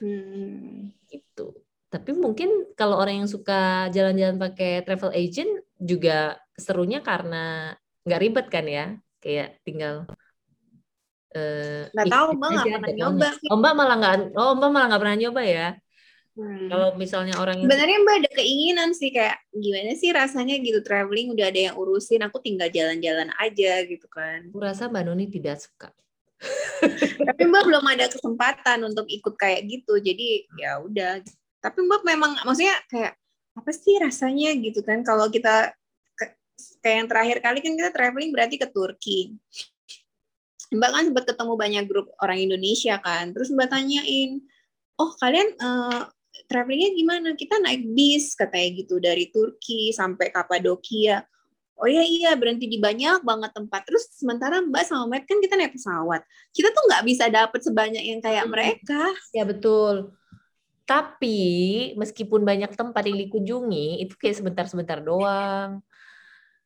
[0.02, 0.90] Hmm.
[1.06, 1.54] Gitu.
[1.88, 7.74] Tapi mungkin kalau orang yang suka jalan-jalan pakai travel agent juga serunya karena
[8.06, 8.86] nggak ribet kan ya,
[9.18, 10.06] kayak tinggal
[11.32, 15.00] Uh, nggak tahu mbak nggak pernah nyoba oh mbak malah nggak oh mbak malah nggak
[15.00, 15.68] pernah nyoba ya
[16.32, 16.72] Hmm.
[16.72, 21.36] Kalau misalnya orang yang sebenarnya Mbak ada keinginan sih kayak gimana sih rasanya gitu traveling
[21.36, 24.48] udah ada yang urusin aku tinggal jalan-jalan aja gitu kan.
[24.48, 25.92] Aku rasa Mbak Nuni tidak suka.
[27.28, 30.00] Tapi Mbak belum ada kesempatan untuk ikut kayak gitu.
[30.00, 31.20] Jadi ya udah.
[31.60, 33.21] Tapi Mbak memang maksudnya kayak
[33.52, 35.76] apa sih rasanya gitu kan kalau kita
[36.82, 39.38] kayak yang terakhir kali kan kita traveling berarti ke Turki.
[40.72, 43.36] Mbak kan sempat ketemu banyak grup orang Indonesia kan.
[43.36, 44.40] Terus Mbak tanyain,
[44.96, 46.08] "Oh, kalian uh,
[46.48, 47.30] travelingnya gimana?
[47.36, 51.28] Kita naik bis katanya gitu dari Turki sampai Kapadokia.
[51.82, 53.82] Oh iya iya berhenti di banyak banget tempat.
[53.90, 56.22] Terus sementara Mbak sama Matt kan kita naik pesawat.
[56.54, 58.54] Kita tuh nggak bisa dapet sebanyak yang kayak hmm.
[58.54, 59.04] mereka.
[59.34, 60.14] Ya betul.
[60.92, 61.40] Tapi
[61.96, 65.80] meskipun banyak tempat yang dikunjungi, itu kayak sebentar-sebentar doang.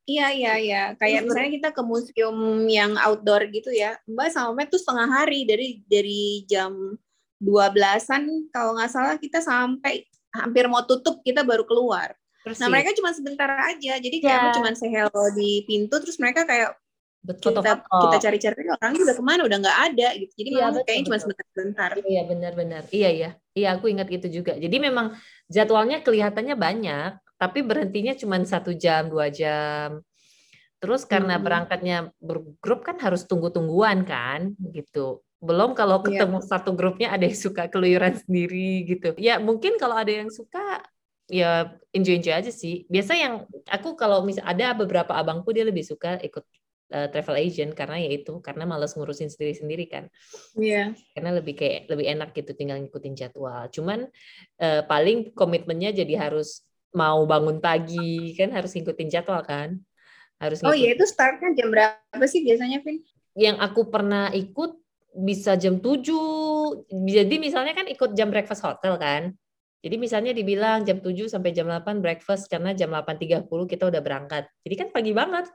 [0.05, 0.83] Iya iya iya.
[0.97, 4.01] Kayak misalnya kita ke museum yang outdoor gitu ya.
[4.09, 6.97] Mbak sama Matt tuh setengah hari dari dari jam
[7.37, 12.17] dua belasan kalau nggak salah kita sampai hampir mau tutup kita baru keluar.
[12.45, 12.61] Persis.
[12.61, 14.53] Nah mereka cuma sebentar aja, jadi kayak yeah.
[14.53, 16.77] cuma say hello di pintu, terus mereka kayak
[17.25, 20.33] betul, kita kita cari-cari orang udah ke mana, udah nggak ada gitu.
[20.45, 21.89] Jadi yeah, memang kayaknya cuma sebentar-sebentar.
[22.05, 24.53] Iya benar-benar, iya iya, iya aku ingat itu juga.
[24.59, 25.15] Jadi memang
[25.47, 30.03] jadwalnya kelihatannya banyak, tapi berhentinya cuma satu jam dua jam.
[30.83, 31.43] Terus karena hmm.
[31.43, 35.23] berangkatnya bergrup kan harus tunggu-tungguan kan, gitu.
[35.39, 36.19] Belum kalau iya.
[36.19, 36.49] ketemu yeah.
[36.51, 39.15] satu grupnya ada yang suka keluyuran sendiri gitu.
[39.15, 40.83] Ya mungkin kalau ada yang suka
[41.31, 42.83] ya enjoy enjoy aja sih.
[42.91, 46.43] Biasa yang aku kalau misal ada beberapa abangku dia lebih suka ikut
[46.93, 50.05] uh, travel agent karena ya itu karena males ngurusin sendiri-sendiri kan.
[50.57, 50.93] Iya.
[50.93, 51.13] Yeah.
[51.17, 53.65] Karena lebih kayak lebih enak gitu tinggal ngikutin jadwal.
[53.71, 54.09] Cuman
[54.61, 59.79] uh, paling komitmennya jadi harus mau bangun pagi kan harus ngikutin jadwal kan.
[60.37, 60.73] Harus ngikutin.
[60.73, 63.01] Oh iya itu startnya jam berapa sih biasanya, Vin?
[63.35, 64.79] Yang aku pernah ikut
[65.15, 66.03] bisa jam 7.
[66.91, 69.31] Jadi misalnya kan ikut jam breakfast hotel kan.
[69.85, 74.49] Jadi misalnya dibilang jam 7 sampai jam 8 breakfast karena jam 8.30 kita udah berangkat.
[74.65, 75.45] Jadi kan pagi banget.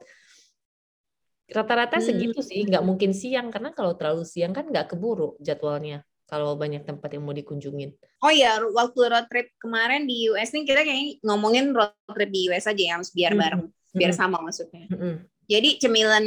[1.51, 2.07] Rata-rata hmm.
[2.07, 6.87] segitu sih, nggak mungkin siang karena kalau terlalu siang kan nggak keburu jadwalnya kalau banyak
[6.87, 7.91] tempat yang mau dikunjungin.
[8.23, 12.47] Oh ya, waktu road trip kemarin di US nih kita kayak ngomongin road trip di
[12.47, 13.41] US aja ya, biar hmm.
[13.43, 13.99] bareng, hmm.
[13.99, 14.87] biar sama maksudnya.
[14.87, 15.27] Hmm.
[15.51, 16.25] Jadi cemilan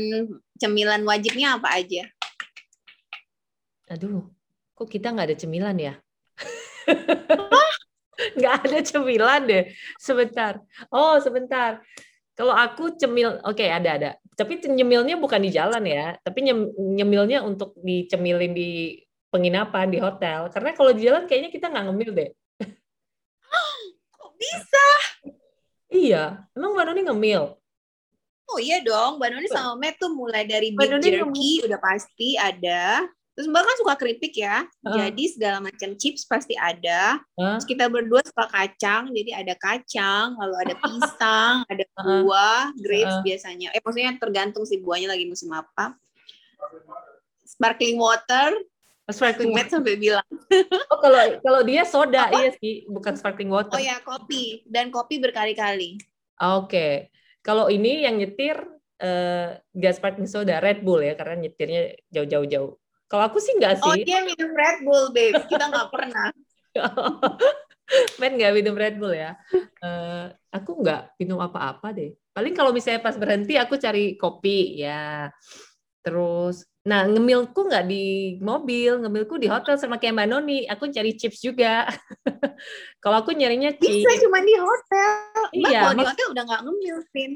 [0.59, 2.03] cemilan wajibnya apa aja?
[3.95, 4.27] Aduh,
[4.75, 5.93] kok kita nggak ada cemilan ya?
[8.37, 9.63] nggak ada cemilan deh.
[9.95, 10.59] Sebentar.
[10.91, 11.79] Oh, sebentar.
[12.35, 14.11] Kalau aku cemil, oke okay, ada ada.
[14.33, 16.43] Tapi nyemilnya bukan di jalan ya, tapi
[16.77, 18.97] nyemilnya untuk dicemilin di
[19.29, 20.49] penginapan di hotel.
[20.53, 22.29] Karena kalau di jalan kayaknya kita nggak ngemil deh.
[24.13, 24.87] Kok bisa?
[25.93, 27.43] Iya, emang Mbak Noni ngemil?
[28.49, 33.07] Oh iya dong, Mbak Noni sama Matt tuh mulai dari beef jerky udah pasti ada.
[33.33, 34.93] Terus Mbak kan suka keripik ya, uh.
[34.93, 37.17] jadi segala macam chips pasti ada.
[37.33, 37.57] Uh.
[37.57, 43.23] Terus kita berdua suka kacang, jadi ada kacang, lalu ada pisang, ada buah, grapes uh.
[43.25, 43.73] biasanya.
[43.73, 45.97] Eh maksudnya tergantung si buahnya lagi musim apa.
[47.41, 48.53] Sparkling water.
[49.09, 50.29] Sparkling water sampai bilang.
[50.93, 52.37] oh kalau kalau dia soda apa?
[52.37, 53.73] iya sih, bukan sparkling water.
[53.73, 55.97] Oh ya kopi dan kopi berkali-kali.
[56.37, 56.93] Oke, okay.
[57.41, 58.61] kalau ini yang nyetir
[59.01, 62.73] uh, gas sparkling soda Red Bull ya karena nyetirnya jauh-jauh jauh.
[63.13, 64.01] Kalau aku sih enggak oh, sih.
[64.01, 65.37] Oh, dia minum Red Bull, babe.
[65.45, 66.33] Kita nggak pernah.
[68.17, 69.37] Men nggak minum Red Bull ya.
[69.85, 72.17] Uh, aku nggak minum apa-apa deh.
[72.33, 75.29] Paling kalau misalnya pas berhenti aku cari kopi ya.
[76.01, 80.59] Terus, nah ngemilku nggak di mobil, ngemilku di hotel sama kayak Mbak Noni.
[80.65, 81.85] Aku cari chips juga.
[83.05, 84.09] kalau aku nyarinya chips.
[84.09, 85.13] Bisa cuma di hotel.
[85.53, 87.31] Mbak iya, kalau di hotel udah nggak ngemil, Vin.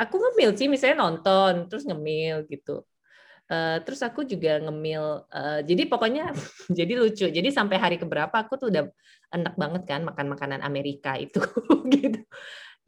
[0.00, 2.88] Aku ngemil sih, misalnya nonton, terus ngemil gitu.
[3.52, 5.28] Uh, terus aku juga ngemil.
[5.28, 6.32] Uh, jadi pokoknya
[6.78, 7.28] jadi lucu.
[7.28, 8.88] Jadi sampai hari keberapa aku tuh udah
[9.28, 11.44] enak banget kan makan makanan Amerika itu
[12.00, 12.24] gitu.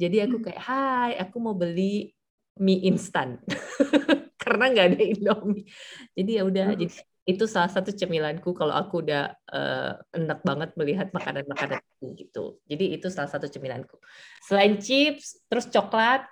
[0.01, 0.45] Jadi aku hmm.
[0.49, 2.17] kayak, "Hai, aku mau beli
[2.57, 3.45] mie instan."
[4.43, 5.69] Karena nggak ada Indomie.
[6.17, 6.89] Jadi ya udah, jadi
[7.25, 11.81] itu salah satu cemilanku kalau aku udah uh, enak banget melihat makanan-makanan
[12.21, 12.61] gitu.
[12.69, 13.97] Jadi itu salah satu cemilanku.
[14.45, 16.29] Selain chips, terus coklat,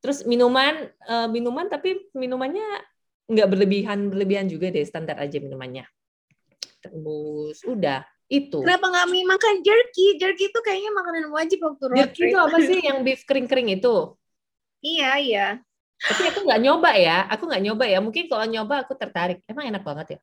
[0.00, 2.64] terus minuman, uh, minuman tapi minumannya
[3.28, 5.84] nggak berlebihan berlebihan juga deh standar aja minumannya.
[6.80, 8.64] Terus udah itu.
[8.64, 10.16] Kenapa nggak makan jerky?
[10.16, 13.68] Jerky itu kayaknya makanan wajib waktu road jerky itu apa sih yang beef kering kering
[13.72, 14.16] itu?
[14.80, 15.46] Iya iya.
[15.98, 17.98] Tapi aku nggak nyoba ya aku nggak nyoba ya.
[18.00, 19.44] Mungkin kalau nyoba aku tertarik.
[19.44, 20.18] Emang enak banget ya?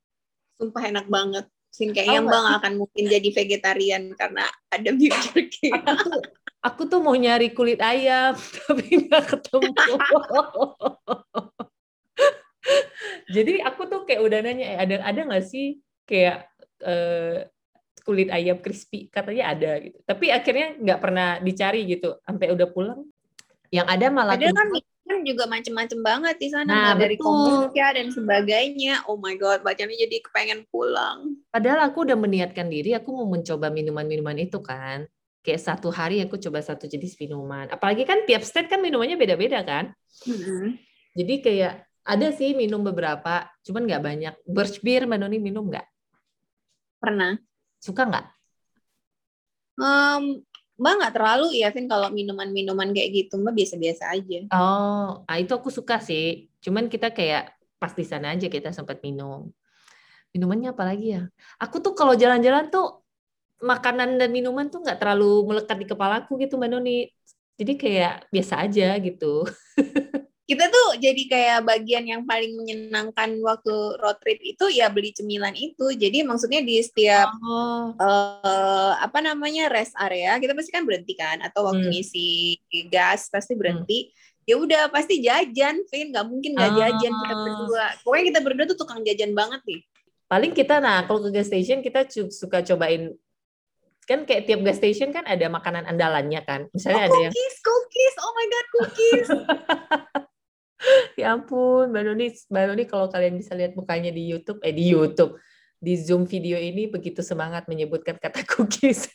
[0.58, 1.46] Sumpah enak banget.
[1.70, 5.76] Sin kayaknya oh, bang akan mungkin jadi vegetarian karena ada beef jerky.
[5.76, 6.24] Aku tuh,
[6.66, 8.34] aku tuh mau nyari kulit ayam
[8.66, 9.70] tapi nggak ketemu
[13.36, 16.50] Jadi aku tuh kayak udah nanya, eh, ada ada nggak sih kayak
[16.86, 17.46] uh,
[18.06, 19.10] kulit ayam crispy?
[19.10, 19.98] Katanya ada gitu.
[20.06, 22.18] Tapi akhirnya nggak pernah dicari gitu.
[22.22, 23.02] Sampai udah pulang,
[23.74, 24.70] yang ada malah ada kan
[25.06, 29.06] kan juga macem-macem banget di sana nah, dari kombucha dan sebagainya.
[29.06, 31.46] Oh my god, bacanya jadi kepengen pulang.
[31.54, 35.06] Padahal aku udah meniatkan diri, aku mau mencoba minuman-minuman itu kan.
[35.46, 37.70] Kayak satu hari aku coba satu jenis minuman.
[37.70, 39.94] Apalagi kan tiap state kan minumannya beda-beda kan.
[40.26, 40.66] Mm -hmm.
[41.22, 41.74] Jadi kayak
[42.06, 44.36] ada sih minum beberapa, cuman nggak banyak.
[44.46, 45.86] Birch beer, Mbak Noni minum nggak?
[47.02, 47.42] Pernah.
[47.82, 48.26] Suka nggak?
[49.82, 50.46] Um,
[50.78, 54.40] Mbak nggak terlalu ya, Vin, kalau minuman-minuman kayak gitu, Mbak biasa-biasa aja.
[54.54, 56.46] Oh, nah itu aku suka sih.
[56.62, 59.50] Cuman kita kayak pas di sana aja kita sempat minum.
[60.30, 61.26] Minumannya apa lagi ya?
[61.58, 63.02] Aku tuh kalau jalan-jalan tuh
[63.66, 67.10] makanan dan minuman tuh nggak terlalu melekat di kepalaku gitu, Mbak Noni.
[67.56, 69.48] Jadi kayak biasa aja gitu.
[70.46, 75.58] kita tuh jadi kayak bagian yang paling menyenangkan waktu road trip itu ya beli cemilan
[75.58, 75.90] itu.
[75.90, 77.98] Jadi maksudnya di setiap oh.
[77.98, 81.94] uh, apa namanya rest area kita pasti kan berhenti kan atau waktu hmm.
[81.98, 82.30] ngisi
[82.94, 83.62] gas pasti hmm.
[83.62, 84.00] berhenti.
[84.06, 84.14] Hmm.
[84.46, 86.14] Ya udah pasti jajan, Vin.
[86.14, 86.78] Gak mungkin gak oh.
[86.78, 87.86] jajan kita berdua.
[88.06, 89.82] Pokoknya kita berdua tuh tukang jajan banget nih.
[90.30, 93.18] Paling kita nah kalau ke gas station kita suka cobain
[94.06, 96.70] kan kayak tiap gas station kan ada makanan andalannya kan.
[96.70, 99.28] Misalnya oh, ada cookies, yang cookies, oh my god, cookies.
[101.20, 104.92] ya ampun, Mbak Noni, Mbak Noni kalau kalian bisa lihat mukanya di YouTube, eh di
[104.92, 105.40] YouTube,
[105.80, 109.08] di Zoom video ini begitu semangat menyebutkan kata cookies.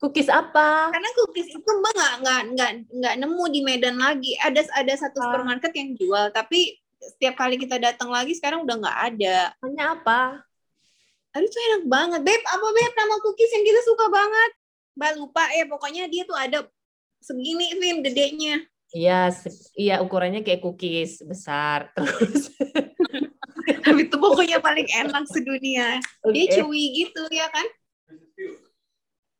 [0.00, 0.92] cookies apa?
[0.92, 4.32] Karena cookies itu mbak nggak nggak nggak nggak nemu di Medan lagi.
[4.40, 5.34] Ada ada satu Ah.
[5.34, 9.36] supermarket yang jual, tapi setiap kali kita datang lagi sekarang udah nggak ada.
[9.60, 10.20] Namanya apa?
[11.34, 12.20] Aduh itu enak banget.
[12.22, 14.50] Beb, apa Beb nama cookies yang kita suka banget?
[14.94, 16.62] Mbak lupa ya, pokoknya dia tuh ada
[17.18, 18.62] segini, Vin, gedenya.
[18.94, 19.34] Iya,
[19.74, 21.90] iya ukurannya kayak cookies besar.
[21.98, 22.54] Terus
[23.82, 25.98] Tapi itu pokoknya paling enak sedunia.
[26.30, 26.52] Dia Oke.
[26.54, 27.66] chewy gitu ya kan?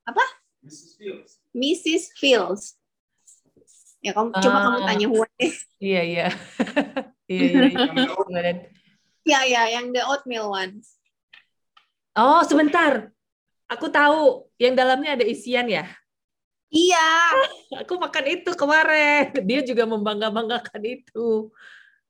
[0.05, 0.25] Apa?
[0.65, 0.91] Mrs.
[0.99, 1.31] Fields.
[1.55, 2.05] Mrs.
[2.19, 2.65] Fields.
[4.03, 4.87] Ya kamu coba kamu Ah.
[4.91, 5.55] tanya Huan deh.
[5.85, 6.27] Iya, iya.
[7.25, 7.63] Iya, iya.
[7.69, 8.05] iya.
[8.09, 8.53] Gimana?
[9.25, 10.97] Ya ya, yang the oatmeal ones.
[12.13, 13.13] Oh, sebentar.
[13.69, 15.89] Aku tahu yang dalamnya ada isian ya.
[16.75, 17.09] Iya.
[17.87, 19.31] Aku makan itu kemarin.
[19.47, 21.49] Dia juga membangga-banggakan itu.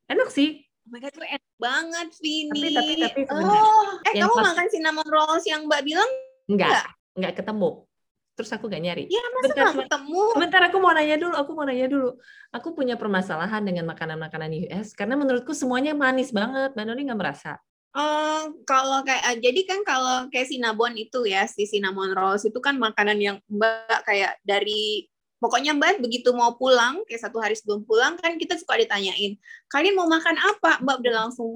[0.09, 0.65] Enak sih.
[0.85, 2.61] Oh my God, itu enak banget, Vini.
[2.73, 6.11] Tapi- tapi- tapi oh, eh kamu pas- makan cinnamon rolls yang Mbak bilang?
[6.45, 7.89] Enggak, enggak ketemu.
[8.35, 9.07] Terus aku gak nyari.
[9.07, 10.23] Ya, masa Bentar, nggak ketemu?
[10.35, 12.09] Sebentar aku mau nanya dulu, aku mau nanya dulu.
[12.51, 16.75] Aku punya permasalahan dengan makanan-makanan US karena menurutku semuanya manis banget.
[16.75, 17.57] Mbak Noni nggak merasa?
[17.95, 22.59] Eh, kalau kayak ah, jadi kan kalau kayak cinnamon itu ya si cinnamon rolls itu
[22.59, 25.07] kan makanan yang mbak kayak dari
[25.39, 29.39] pokoknya mbak begitu mau pulang kayak satu hari sebelum pulang kan kita suka ditanyain
[29.71, 30.83] kalian mau makan apa?
[30.83, 31.55] Mbak udah langsung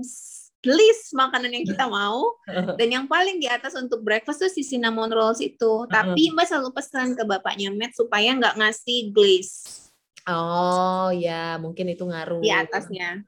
[0.62, 2.38] list makanan yang kita mau.
[2.79, 5.90] Dan yang paling di atas untuk breakfast tuh si cinnamon rolls itu.
[5.90, 9.90] Tapi mbak selalu pesan ke bapaknya Matt supaya nggak ngasih glaze.
[10.31, 12.38] Oh ya, mungkin itu ngaruh.
[12.38, 13.27] di atasnya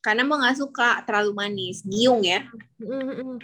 [0.00, 2.44] karena mbak nggak suka terlalu manis giung ya
[2.80, 3.40] Mm-mm.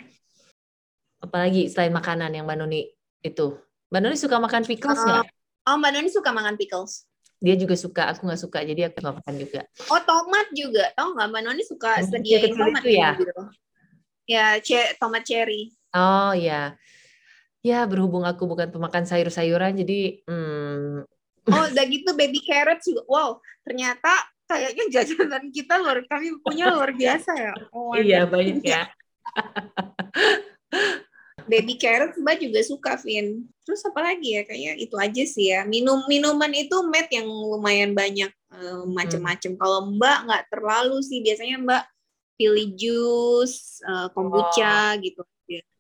[1.17, 2.93] Apalagi selain makanan yang Mbak Noni
[3.25, 3.57] itu.
[3.89, 5.27] Mbak Noni suka makan pickles Uh, nggak?
[5.67, 9.17] oh mbak Noni suka makan pickles Dia juga suka, aku nggak suka, jadi aku nggak
[9.21, 9.61] makan juga.
[9.93, 13.11] Oh tomat juga, tau nggak Mbak Noni suka Tomat sediain tomat itu ya?
[13.13, 13.31] mobil.
[14.27, 15.73] Ya, ce- tomat cherry.
[15.93, 16.77] Oh ya,
[17.61, 21.05] ya berhubung aku bukan pemakan sayur-sayuran, jadi hmm,
[21.47, 23.05] Oh, udah gitu baby carrot juga.
[23.07, 24.11] Wow, ternyata
[24.47, 27.53] kayaknya jajanan kita luar kami punya luar biasa ya.
[27.75, 28.87] Oh, iya banyak ya.
[31.47, 33.47] Baby carrot Mbak juga suka, Vin.
[33.63, 34.43] Terus apa lagi ya?
[34.43, 35.63] Kayaknya itu aja sih ya.
[35.63, 39.55] Minum minuman itu Matt yang lumayan banyak eh, macem-macem.
[39.55, 41.23] Kalau Mbak nggak terlalu sih.
[41.23, 41.83] Biasanya Mbak
[42.35, 45.23] pilih jus, eh, kombucha gitu.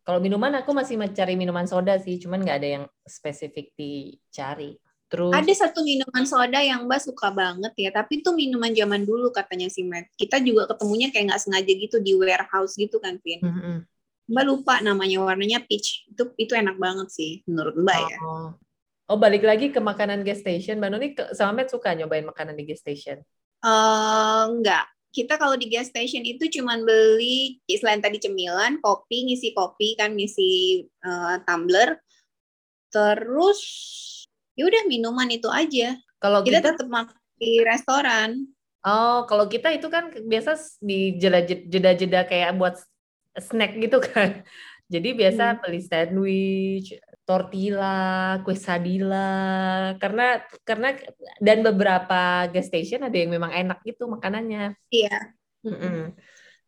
[0.07, 4.79] Kalau minuman aku masih mencari minuman soda sih, cuman nggak ada yang spesifik dicari.
[5.07, 9.31] Terus Ada satu minuman soda yang Mbak suka banget ya, tapi itu minuman zaman dulu
[9.31, 10.11] katanya si Matt.
[10.19, 13.38] Kita juga ketemunya kayak nggak sengaja gitu di warehouse gitu kan, Vin.
[13.38, 13.77] Mm-mm.
[14.27, 16.11] Mbak lupa namanya warnanya peach.
[16.11, 18.19] Itu itu enak banget sih menurut Mbak ya.
[18.27, 18.51] Oh.
[19.07, 20.83] Oh, balik lagi ke makanan gas station.
[20.83, 23.23] Mbak Noni sama Matt suka nyobain makanan di gas station.
[23.62, 24.90] Eh enggak.
[25.14, 30.19] Kita kalau di gas station itu cuman beli selain tadi cemilan, kopi, ngisi kopi kan
[30.19, 32.03] ngisi eh, tumbler.
[32.90, 33.62] Terus
[34.57, 35.95] ya udah minuman itu aja.
[36.19, 38.31] Kalau Kita kita, tetap makan di restoran.
[38.88, 42.75] oh, kalau kita itu kan biasa di jeda- jeda-jeda kayak buat
[43.37, 44.40] snack gitu kan.
[44.92, 45.61] Jadi biasa Hmm.
[45.66, 46.88] beli sandwich,
[47.27, 49.27] tortilla, quesadilla,
[49.99, 50.95] karena karena
[51.42, 54.79] dan beberapa gas station ada yang memang enak gitu makanannya.
[54.95, 55.35] Iya.
[55.66, 56.14] Mm-mm.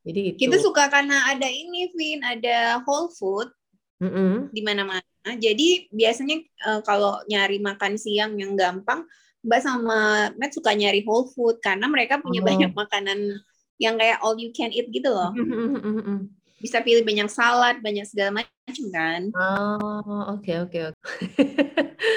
[0.03, 0.39] Jadi itu.
[0.51, 3.55] Kita suka karena ada ini, Vin, ada Whole Food
[3.99, 4.55] Mm-mm.
[4.55, 5.03] di mana-mana.
[5.27, 9.03] Jadi biasanya eh, kalau nyari makan siang yang gampang,
[9.43, 9.99] Mbak sama
[10.35, 12.47] Matt suka nyari Whole Food karena mereka punya Oh.
[12.47, 13.43] banyak makanan
[13.79, 15.31] yang kayak all you can eat gitu loh.
[15.35, 16.31] Mm-mm.
[16.59, 19.31] Bisa pilih banyak salad, banyak segala macam kan.
[19.31, 21.03] Oh, oke oke oke.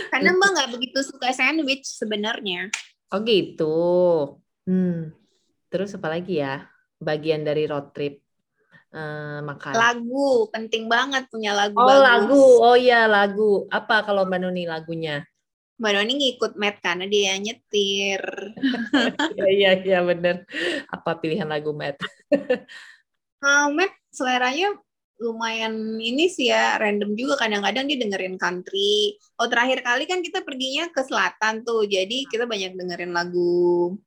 [0.10, 2.74] Karena Mbak nggak begitu suka sandwich sebenarnya.
[3.14, 3.78] Oh gitu.
[4.66, 5.14] Hmm.
[5.70, 6.66] Terus apa lagi ya?
[6.98, 8.22] Bagian dari road trip
[8.92, 9.74] eh, makan.
[9.76, 12.04] Lagu penting banget punya lagu Oh bagus.
[12.04, 13.66] lagu, oh iya lagu.
[13.72, 15.24] Apa kalau Mbak Nuni lagunya?
[15.82, 18.22] Mbak Doni ngikut Matt karena dia nyetir.
[19.34, 20.46] Iya iya iya bener.
[20.94, 21.98] Apa pilihan lagu Matt?
[23.42, 24.78] Ah, Matt seleranya
[25.18, 29.18] lumayan ini sih ya random juga kadang-kadang dia dengerin country.
[29.42, 33.98] Oh terakhir kali kan kita perginya ke selatan tuh, jadi kita banyak dengerin lagu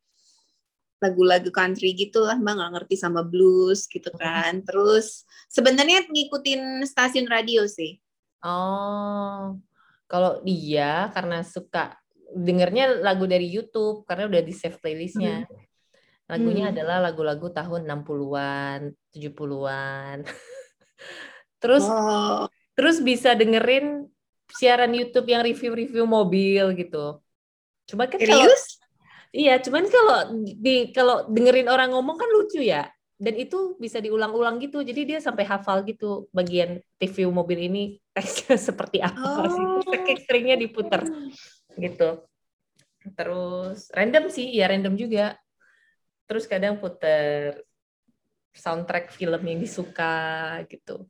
[1.04, 4.64] lagu-lagu country gitu lah, mbak nggak ngerti sama blues gitu kan.
[4.64, 8.00] Terus sebenarnya ngikutin stasiun radio sih.
[8.40, 9.60] Oh,
[10.08, 11.96] kalau dia karena suka
[12.32, 15.44] dengernya lagu dari YouTube karena udah di save playlistnya.
[16.24, 16.72] Lagunya Hmm.
[16.72, 20.24] adalah lagu-lagu tahun 60-an, 70-an.
[21.62, 24.08] Terus Oh, terus bisa dengerin
[24.52, 27.20] siaran YouTube yang review-review mobil gitu.
[27.88, 28.48] Cuma kan kalau?
[29.34, 32.86] Iya, cuman kalau di kalau dengerin orang ngomong kan lucu ya.
[33.14, 34.82] dan itu bisa diulang-ulang gitu.
[34.82, 37.84] Jadi dia sampai hafal gitu bagian TV mobil ini.
[38.10, 39.80] Teksnya seperti apa oh.
[39.80, 41.06] sih seringnya diputer
[41.78, 42.26] gitu.
[43.14, 45.38] Terus random sih ya random juga.
[46.26, 47.62] Terus kadang puter
[48.50, 51.06] soundtrack film yang disuka gitu.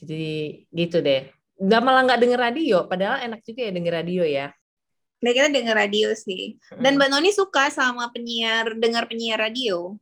[0.00, 1.28] Jadi gitu deh.
[1.60, 2.78] Nggak malah nggak denger radio.
[2.88, 4.48] Padahal enak juga ya denger radio ya
[5.16, 6.60] Nah, kita denger radio sih.
[6.76, 9.96] Dan Mbak Noni suka sama penyiar, dengar penyiar radio.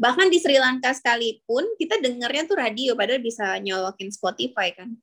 [0.00, 4.94] Bahkan di Sri Lanka sekalipun, kita dengernya tuh radio, padahal bisa nyolokin Spotify kan.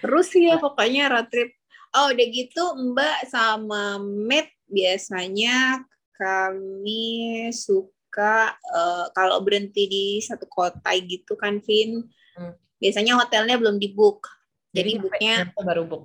[0.00, 1.50] Terus ya pokoknya road trip.
[1.96, 5.80] Oh, udah gitu Mbak sama Matt biasanya
[6.16, 12.06] kami suka uh, kalau berhenti di satu kota gitu kan, Vin.
[12.36, 12.54] Hmm.
[12.76, 14.28] Biasanya hotelnya belum di book.
[14.72, 16.04] Jadi, Jadi booknya baru book.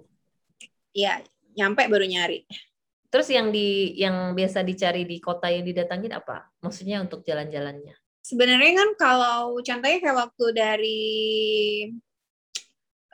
[0.95, 1.23] Iya,
[1.55, 2.47] nyampe baru nyari.
[3.11, 6.47] Terus yang di yang biasa dicari di kota yang didatangin apa?
[6.63, 7.91] Maksudnya untuk jalan-jalannya?
[8.23, 11.03] Sebenarnya kan kalau contohnya kayak waktu dari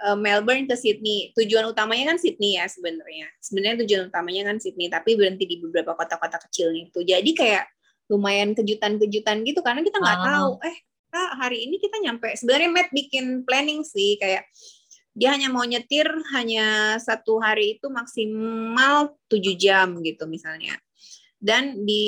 [0.05, 3.27] uh, Melbourne ke Sydney, tujuan utamanya kan Sydney ya sebenarnya.
[3.41, 7.01] Sebenarnya tujuan utamanya kan Sydney, tapi berhenti di beberapa kota-kota kecil itu.
[7.01, 7.65] Jadi kayak
[8.07, 10.25] lumayan kejutan-kejutan gitu karena kita nggak ah.
[10.29, 10.77] tahu, eh
[11.41, 12.29] hari ini kita nyampe.
[12.37, 14.45] Sebenarnya Matt bikin planning sih kayak
[15.17, 16.05] dia hanya mau nyetir
[16.37, 20.77] hanya satu hari itu maksimal tujuh jam gitu misalnya.
[21.41, 22.05] Dan di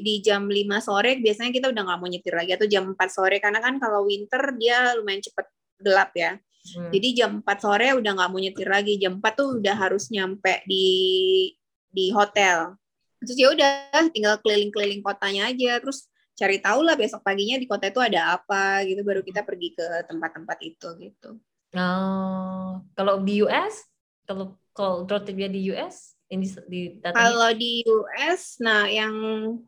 [0.00, 3.36] di jam 5 sore biasanya kita udah nggak mau nyetir lagi atau jam 4 sore
[3.44, 5.46] karena kan kalau winter dia lumayan cepet
[5.84, 6.40] gelap ya.
[6.66, 6.90] Hmm.
[6.90, 10.64] jadi jam 4 sore udah nggak mau nyetir lagi jam 4 tuh udah harus nyampe
[10.64, 10.88] di
[11.92, 12.74] di hotel.
[13.20, 13.72] Terus ya udah
[14.10, 18.84] tinggal keliling-keliling kotanya aja terus cari tahu lah besok paginya di kota itu ada apa
[18.84, 21.40] gitu baru kita pergi ke tempat-tempat itu gitu
[21.74, 23.82] Oh, kalau di US,
[24.22, 29.14] kalau kalau road di US, ini di Kalau di US, nah yang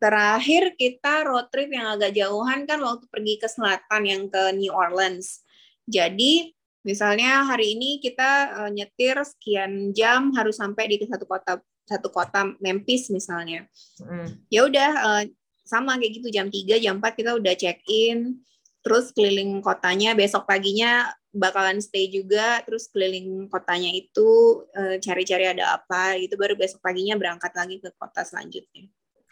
[0.03, 4.75] terakhir kita road trip yang agak jauhan kan waktu pergi ke selatan yang ke New
[4.75, 5.43] Orleans.
[5.89, 12.13] Jadi misalnya hari ini kita uh, nyetir sekian jam harus sampai di satu kota satu
[12.13, 13.65] kota Memphis misalnya.
[14.03, 14.29] Mm.
[14.53, 15.23] Ya udah uh,
[15.69, 18.41] sama kayak gitu jam 3 jam 4 kita udah check in
[18.89, 22.65] terus keliling kotanya besok paginya bakalan stay juga.
[22.65, 26.41] Terus keliling kotanya itu eh, cari-cari ada apa gitu.
[26.41, 28.89] Baru besok paginya berangkat lagi ke kota selanjutnya.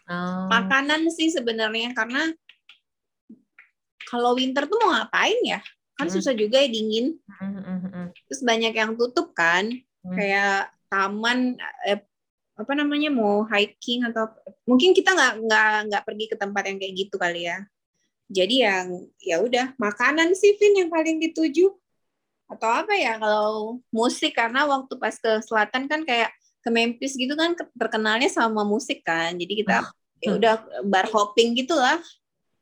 [0.07, 0.47] Oh.
[0.47, 2.31] makanan sih sebenarnya karena
[4.07, 5.59] kalau winter tuh mau ngapain ya?
[5.99, 6.15] Kan hmm.
[6.15, 7.19] susah juga ya dingin.
[7.27, 9.67] Hmm, hmm, terus banyak yang tutup kan.
[10.07, 11.99] Kayak taman eh,
[12.57, 14.31] apa namanya mau hiking atau
[14.63, 17.67] mungkin kita nggak nggak nggak pergi ke tempat yang kayak gitu kali ya
[18.27, 18.87] jadi yang
[19.23, 21.71] ya udah makanan sih Vin yang paling dituju.
[22.47, 26.31] Atau apa ya kalau musik karena waktu pas ke selatan kan kayak
[26.63, 29.35] ke Memphis gitu kan terkenalnya sama musik kan.
[29.35, 29.91] Jadi kita oh.
[30.19, 31.99] ya udah bar hopping gitulah.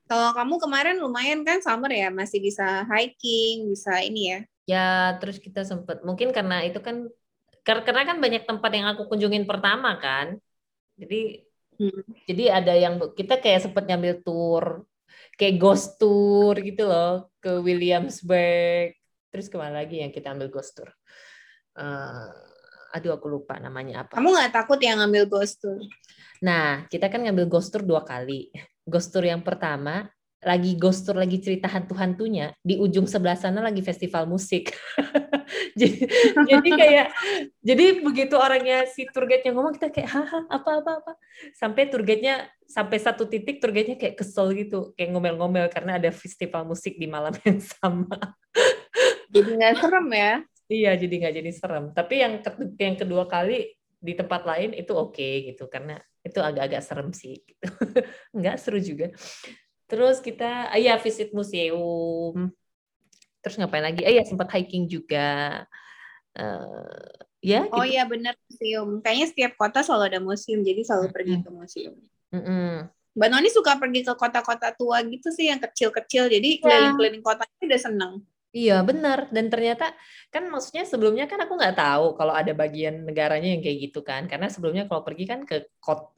[0.05, 2.13] Kalau kamu kemarin lumayan kan summer ya?
[2.13, 4.39] Masih bisa hiking bisa ini ya?
[4.65, 7.09] Ya terus kita sempet mungkin karena itu kan
[7.65, 10.37] karena kan banyak tempat yang aku kunjungin pertama kan.
[10.93, 11.41] Jadi
[11.81, 12.29] hmm.
[12.29, 14.85] jadi ada yang kita kayak sempet ngambil tour
[15.35, 18.95] kayak ghost tour gitu loh ke Williamsburg
[19.35, 20.87] Terus ke mana lagi yang kita ambil ghost tour?
[21.75, 22.31] Uh,
[22.95, 24.15] aduh aku lupa namanya apa.
[24.15, 25.75] Kamu nggak takut yang ngambil ghost tour?
[26.39, 28.47] Nah, kita kan ngambil ghost tour dua kali.
[28.87, 30.07] Ghost tour yang pertama
[30.45, 34.69] lagi ghost tour lagi cerita hantu-hantunya di ujung sebelah sana lagi festival musik.
[35.79, 36.05] jadi,
[36.45, 37.07] jadi kayak
[37.65, 41.11] jadi begitu orangnya si tour guide-nya ngomong kita kayak haha apa apa apa?
[41.57, 46.13] Sampai tour guide-nya sampai satu titik tour guide-nya kayak kesel gitu kayak ngomel-ngomel karena ada
[46.13, 48.37] festival musik di malam yang sama.
[49.33, 50.33] Jadi nggak serem ya?
[50.69, 51.85] Iya jadi nggak jadi serem.
[51.89, 52.33] Tapi yang
[52.77, 57.41] yang kedua kali di tempat lain itu oke okay, gitu karena itu agak-agak serem sih
[57.41, 57.65] gitu.
[58.37, 59.09] Nggak seru juga
[59.85, 62.49] terus kita ah, ya visit museum.
[63.41, 64.01] Terus ngapain lagi?
[64.01, 65.63] Ah ya sempat hiking juga.
[66.35, 67.95] Uh, ya oh gitu.
[67.95, 68.99] iya benar museum.
[68.99, 71.95] Kayaknya setiap kota selalu ada museum jadi selalu pergi ke museum.
[72.33, 72.71] Mm -hmm.
[73.15, 76.27] Mbak Noni suka pergi ke kota-kota tua gitu sih yang kecil-kecil.
[76.27, 76.61] Jadi iya.
[76.61, 78.13] keliling-keliling kota itu udah seneng.
[78.55, 79.91] Iya benar dan ternyata
[80.31, 84.27] kan maksudnya sebelumnya kan aku nggak tahu kalau ada bagian negaranya yang kayak gitu kan.
[84.27, 85.67] Karena sebelumnya kalau pergi kan ke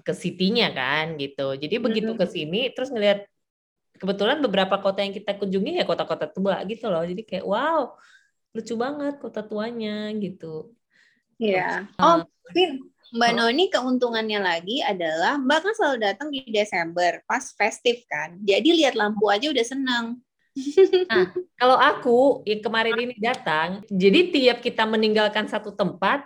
[0.02, 1.54] ke city-nya kan gitu.
[1.54, 3.30] Jadi begitu ke sini terus ngelihat
[3.98, 7.04] kebetulan beberapa kota yang kita kunjungi ya kota-kota tua gitu loh.
[7.04, 7.98] Jadi kayak wow
[8.56, 10.72] lucu banget kota tuanya gitu.
[11.38, 11.90] Iya.
[11.92, 12.02] Yeah.
[12.02, 18.04] oh Vin Mbak Noni keuntungannya lagi adalah Mbak kan selalu datang di Desember pas festif
[18.08, 18.36] kan.
[18.44, 20.06] Jadi lihat lampu aja udah senang
[21.12, 26.26] Nah, kalau aku yang kemarin ini datang, jadi tiap kita meninggalkan satu tempat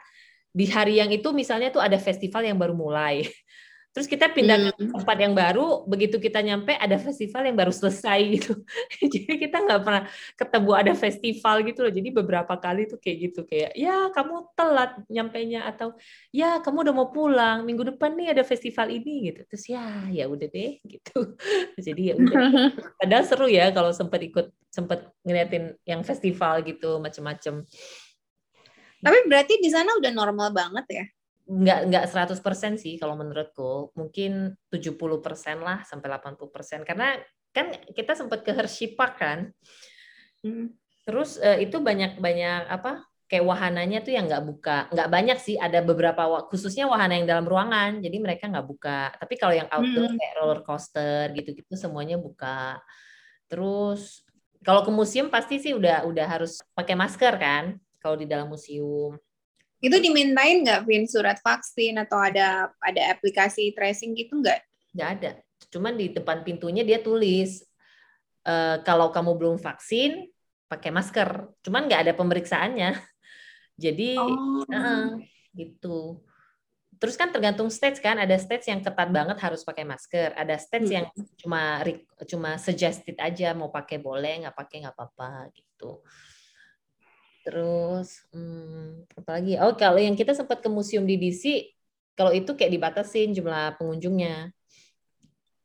[0.52, 3.24] di hari yang itu misalnya tuh ada festival yang baru mulai
[3.92, 8.20] Terus kita pindah ke tempat yang baru, begitu kita nyampe ada festival yang baru selesai
[8.40, 8.54] gitu.
[9.04, 10.04] Jadi kita nggak pernah
[10.40, 11.92] ketemu ada festival gitu loh.
[11.92, 15.92] Jadi beberapa kali tuh kayak gitu kayak ya kamu telat nyampainya atau
[16.32, 19.44] ya kamu udah mau pulang minggu depan nih ada festival ini gitu.
[19.52, 21.36] Terus ya ya udah deh gitu.
[21.76, 22.36] Jadi ya udah.
[23.04, 27.68] Padahal seru ya kalau sempat ikut sempat ngeliatin yang festival gitu macem-macem.
[29.04, 31.06] Tapi berarti di sana udah normal banget ya?
[31.52, 33.92] Nggak nggak 100% sih kalau menurutku.
[34.00, 37.20] Mungkin 70% lah sampai 80% karena
[37.52, 39.52] kan kita sempat ke Hershey Park kan.
[40.42, 40.74] Hmm.
[41.02, 44.78] terus uh, itu banyak banyak apa kayak wahananya tuh yang nggak buka.
[44.94, 48.00] Nggak banyak sih ada beberapa khususnya wahana yang dalam ruangan.
[48.00, 49.10] Jadi mereka nggak buka.
[49.18, 50.18] Tapi kalau yang outdoor hmm.
[50.18, 52.80] kayak roller coaster gitu-gitu semuanya buka.
[53.50, 54.24] Terus
[54.62, 59.18] kalau ke museum pasti sih udah udah harus pakai masker kan kalau di dalam museum
[59.82, 64.62] itu dimintain nggak, Vin, surat vaksin atau ada ada aplikasi tracing gitu nggak?
[64.94, 65.32] Nggak ada.
[65.74, 67.66] Cuman di depan pintunya dia tulis
[68.46, 68.54] e,
[68.86, 70.30] kalau kamu belum vaksin
[70.70, 71.50] pakai masker.
[71.66, 72.94] Cuman nggak ada pemeriksaannya.
[73.84, 74.62] Jadi oh.
[74.70, 75.18] uh,
[75.58, 76.22] gitu.
[77.02, 80.86] Terus kan tergantung stage kan, ada stage yang ketat banget harus pakai masker, ada stage
[80.86, 80.96] hmm.
[81.02, 81.06] yang
[81.42, 81.82] cuma
[82.30, 86.06] cuma suggested aja mau pakai boleh, nggak pakai nggak apa-apa gitu.
[87.42, 89.58] Terus hmm, apa lagi?
[89.58, 91.74] Oh, kalau yang kita sempat ke museum di DC,
[92.14, 94.54] kalau itu kayak dibatasin jumlah pengunjungnya.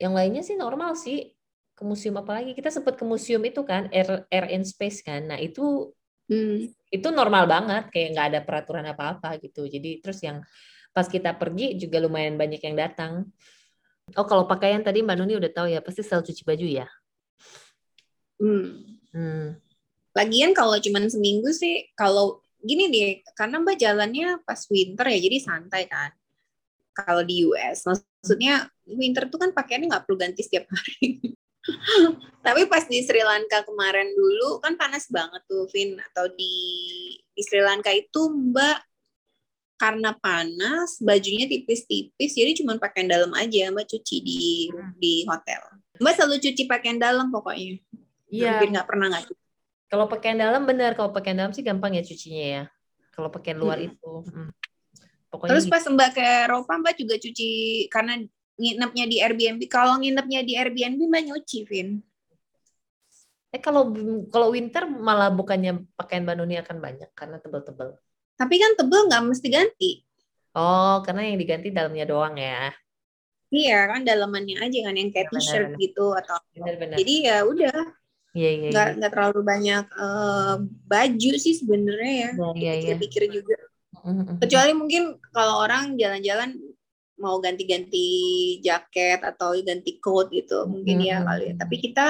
[0.00, 1.36] Yang lainnya sih normal sih.
[1.76, 2.56] Ke museum apa lagi?
[2.56, 5.28] Kita sempat ke museum itu kan, Air, Air and Space kan.
[5.28, 5.92] Nah, itu
[6.32, 6.72] hmm.
[6.88, 9.68] itu normal banget, kayak nggak ada peraturan apa-apa gitu.
[9.68, 10.40] Jadi terus yang
[10.96, 13.28] pas kita pergi juga lumayan banyak yang datang.
[14.16, 16.86] Oh, kalau pakaian tadi Mbak Nuni udah tahu ya, pasti selalu cuci baju ya.
[18.40, 18.64] Hmm.
[19.12, 19.65] hmm
[20.16, 25.38] Lagian kalau cuma seminggu sih, kalau gini deh, karena mbak jalannya pas winter ya, jadi
[25.44, 26.10] santai kan.
[26.96, 31.20] Kalau di US, maksudnya winter tuh kan pakaiannya nggak perlu ganti setiap hari.
[32.46, 36.00] Tapi pas di Sri Lanka kemarin dulu kan panas banget tuh, Vin.
[36.00, 36.56] Atau di
[37.36, 38.80] di Sri Lanka itu mbak
[39.76, 44.96] karena panas, bajunya tipis-tipis, jadi cuma pakaian dalam aja mbak cuci di hmm.
[44.96, 45.60] di hotel.
[46.00, 47.76] Mbak selalu cuci pakaian dalam pokoknya.
[48.32, 48.56] Iya.
[48.56, 49.45] Hampir nggak pernah nggak cuci.
[49.96, 52.62] Kalau pakaian dalam benar, kalau pakaian dalam sih gampang ya cucinya ya.
[53.16, 53.88] Kalau pakaian luar hmm.
[53.88, 54.12] itu.
[54.28, 54.52] Hmm.
[55.32, 55.72] Pokoknya Terus gitu.
[55.72, 57.48] pas Mbak ke Eropa, Mbak juga cuci
[57.88, 58.20] karena
[58.60, 59.60] nginepnya di Airbnb.
[59.72, 62.04] Kalau nginepnya di Airbnb, Mbak nyuci, Vin.
[63.56, 63.88] Eh kalau
[64.28, 67.96] kalau winter malah bukannya pakaian Mbak Nuni akan banyak karena tebel-tebel.
[68.36, 69.90] Tapi kan tebel nggak mesti ganti.
[70.52, 72.68] Oh, karena yang diganti dalamnya doang ya.
[73.48, 76.96] Iya kan dalamannya aja kan yang kayak t-shirt gitu atau bener, bener.
[77.00, 77.78] jadi ya udah
[78.36, 78.96] Iya, iya, nggak iya.
[79.00, 82.30] nggak terlalu banyak uh, baju sih sebenarnya ya.
[82.36, 82.94] Iya, iya, iya.
[83.00, 83.56] Pikir-pikir juga.
[84.04, 84.36] Mm-hmm.
[84.44, 86.60] Kecuali mungkin kalau orang jalan-jalan
[87.16, 88.08] mau ganti-ganti
[88.60, 91.16] jaket atau ganti coat gitu mungkin mm-hmm.
[91.16, 91.54] ya kali ya.
[91.56, 92.06] Tapi kita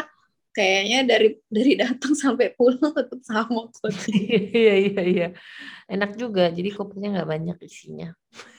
[0.50, 3.94] kayaknya dari dari datang sampai pulang tetap sama coat.
[4.50, 5.28] iya iya iya.
[5.86, 6.50] Enak juga.
[6.50, 8.10] Jadi kopernya nggak banyak isinya.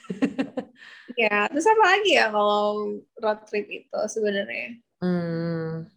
[1.19, 4.79] ya, terus apa lagi ya kalau road trip itu sebenarnya?
[5.03, 5.96] Hmm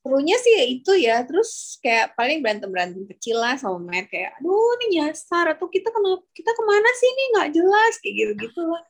[0.00, 4.32] serunya sih ya itu ya terus kayak paling berantem berantem kecil lah sama Matt kayak
[4.40, 7.24] aduh ini nyasar atau kita ke mana kita ke mana sih ini?
[7.36, 8.84] Nggak jelas kayak gitu gitu lah.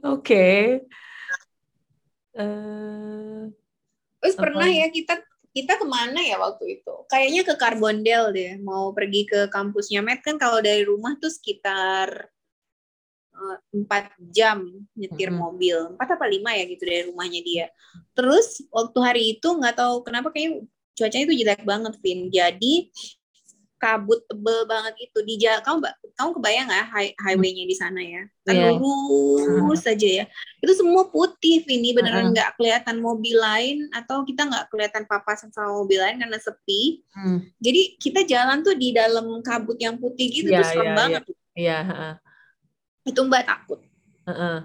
[0.16, 0.80] Oke.
[2.30, 3.52] Uh,
[4.22, 5.20] terus pernah ya kita
[5.52, 6.94] kita ke mana ya waktu itu?
[7.12, 10.24] Kayaknya ke Carbondale deh mau pergi ke kampusnya Matt.
[10.24, 12.39] Kan kalau dari rumah tuh sekitar Eh,
[13.74, 14.64] empat jam
[14.94, 15.96] nyetir mobil.
[15.96, 17.66] Empat apa lima ya gitu dari rumahnya dia.
[18.14, 20.64] Terus waktu hari itu nggak tahu kenapa kayak
[20.94, 22.28] cuacanya itu jelek banget Vin.
[22.28, 22.92] Jadi
[23.80, 25.18] kabut tebel banget itu.
[25.24, 25.78] Di jalan kamu
[26.12, 28.22] kamu kebayang nggak high, highwaynya di sana ya?
[28.44, 28.76] Kan yeah.
[28.76, 30.24] lurus saja ya.
[30.60, 32.58] Itu semua putih ini beneran nggak uh -huh.
[32.60, 37.02] kelihatan mobil lain atau kita nggak kelihatan papasan sama mobil lain karena sepi.
[37.16, 37.42] Hmm.
[37.58, 41.22] jadi kita jalan tuh di dalam kabut yang putih gitu yeah, tuh serem yeah, banget.
[41.56, 41.84] yeah.
[41.84, 42.14] Yeah
[43.06, 43.80] itu mbak takut
[44.26, 44.58] uh -uh.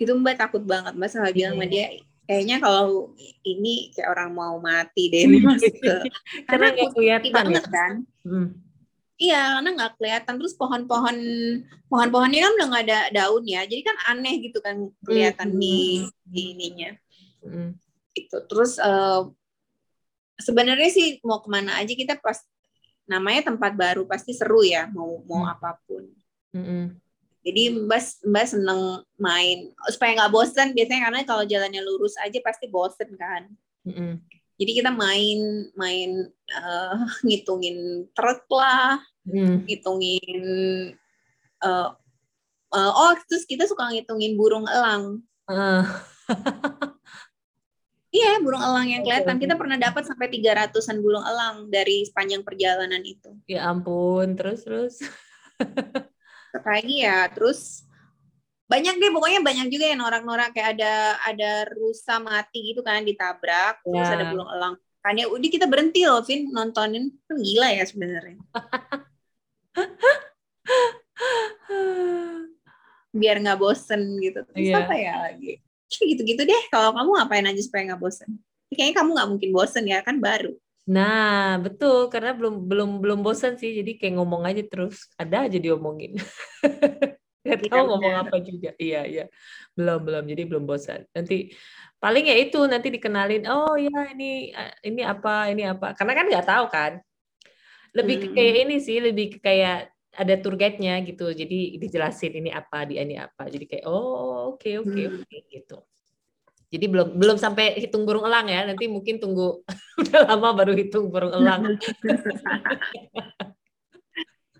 [0.00, 1.92] itu mbak takut banget mbak salah bilang sama dia
[2.28, 5.94] kayaknya kalau ini kayak orang mau mati deh masuk ke
[6.44, 7.72] karena nggak kelihatan banget ya?
[7.72, 7.92] kan
[8.28, 8.48] hmm.
[9.16, 11.16] iya karena nggak kelihatan terus pohon-pohon
[11.88, 15.60] pohon-pohonnya kan udah nggak ada daun ya jadi kan aneh gitu kan kelihatan hmm.
[15.60, 15.76] di
[16.28, 16.90] di ininya
[17.48, 17.70] hmm.
[18.12, 19.24] itu terus uh,
[20.36, 22.44] sebenarnya sih mau ke mana aja kita pas
[23.08, 25.52] namanya tempat baru pasti seru ya mau mau hmm.
[25.56, 26.04] apa pun
[26.54, 26.82] Mm-hmm.
[27.48, 28.80] Jadi Mbak Mbak seneng
[29.16, 33.48] main supaya nggak bosen biasanya karena kalau jalannya lurus aja pasti bosen kan.
[33.88, 34.12] Mm-hmm.
[34.58, 36.10] Jadi kita main main
[36.58, 39.70] uh, ngitungin truk lah, mm.
[39.70, 40.42] ngitungin
[41.62, 41.94] uh,
[42.74, 45.22] uh, oh terus kita suka ngitungin burung elang.
[45.46, 45.86] Uh.
[48.08, 49.36] Iya, burung elang yang kelihatan.
[49.36, 53.36] Kita pernah dapat sampai 300-an burung elang dari sepanjang perjalanan itu.
[53.44, 54.96] Ya ampun, terus terus.
[56.52, 57.84] Lagi ya, terus
[58.68, 63.80] banyak deh pokoknya banyak juga yang norak-norak kayak ada ada rusa mati gitu kan ditabrak,
[63.80, 63.88] ya.
[63.88, 64.74] terus ada burung elang.
[65.00, 67.08] Kan ya udah kita berhenti loh, Vin, nontonin.
[67.24, 68.36] Kan gila ya sebenarnya.
[73.14, 74.44] Biar nggak bosen gitu.
[74.52, 74.84] Terus yeah.
[74.84, 75.64] apa ya lagi?
[75.88, 78.30] gitu-gitu deh kalau kamu ngapain aja supaya nggak bosen
[78.68, 80.52] kayaknya kamu nggak mungkin bosen ya kan baru
[80.88, 85.60] nah betul karena belum belum belum bosen sih jadi kayak ngomong aja terus ada aja
[85.60, 86.16] diomongin
[87.44, 89.24] nggak tahu ngomong apa juga iya iya
[89.76, 91.52] belum belum jadi belum bosan nanti
[92.00, 94.52] paling ya itu nanti dikenalin oh ya ini
[94.84, 96.92] ini apa ini apa karena kan nggak tahu kan
[97.96, 98.34] lebih hmm.
[98.36, 101.30] kayak ini sih lebih kayak ada tour guide-nya gitu.
[101.30, 103.46] Jadi dijelasin ini apa, di ini apa.
[103.46, 105.14] Jadi kayak oh oke okay, oke okay, hmm.
[105.14, 105.78] oke okay, gitu.
[106.68, 108.68] Jadi belum belum sampai hitung burung elang ya.
[108.68, 109.64] Nanti mungkin tunggu
[110.00, 111.76] udah lama baru hitung burung elang.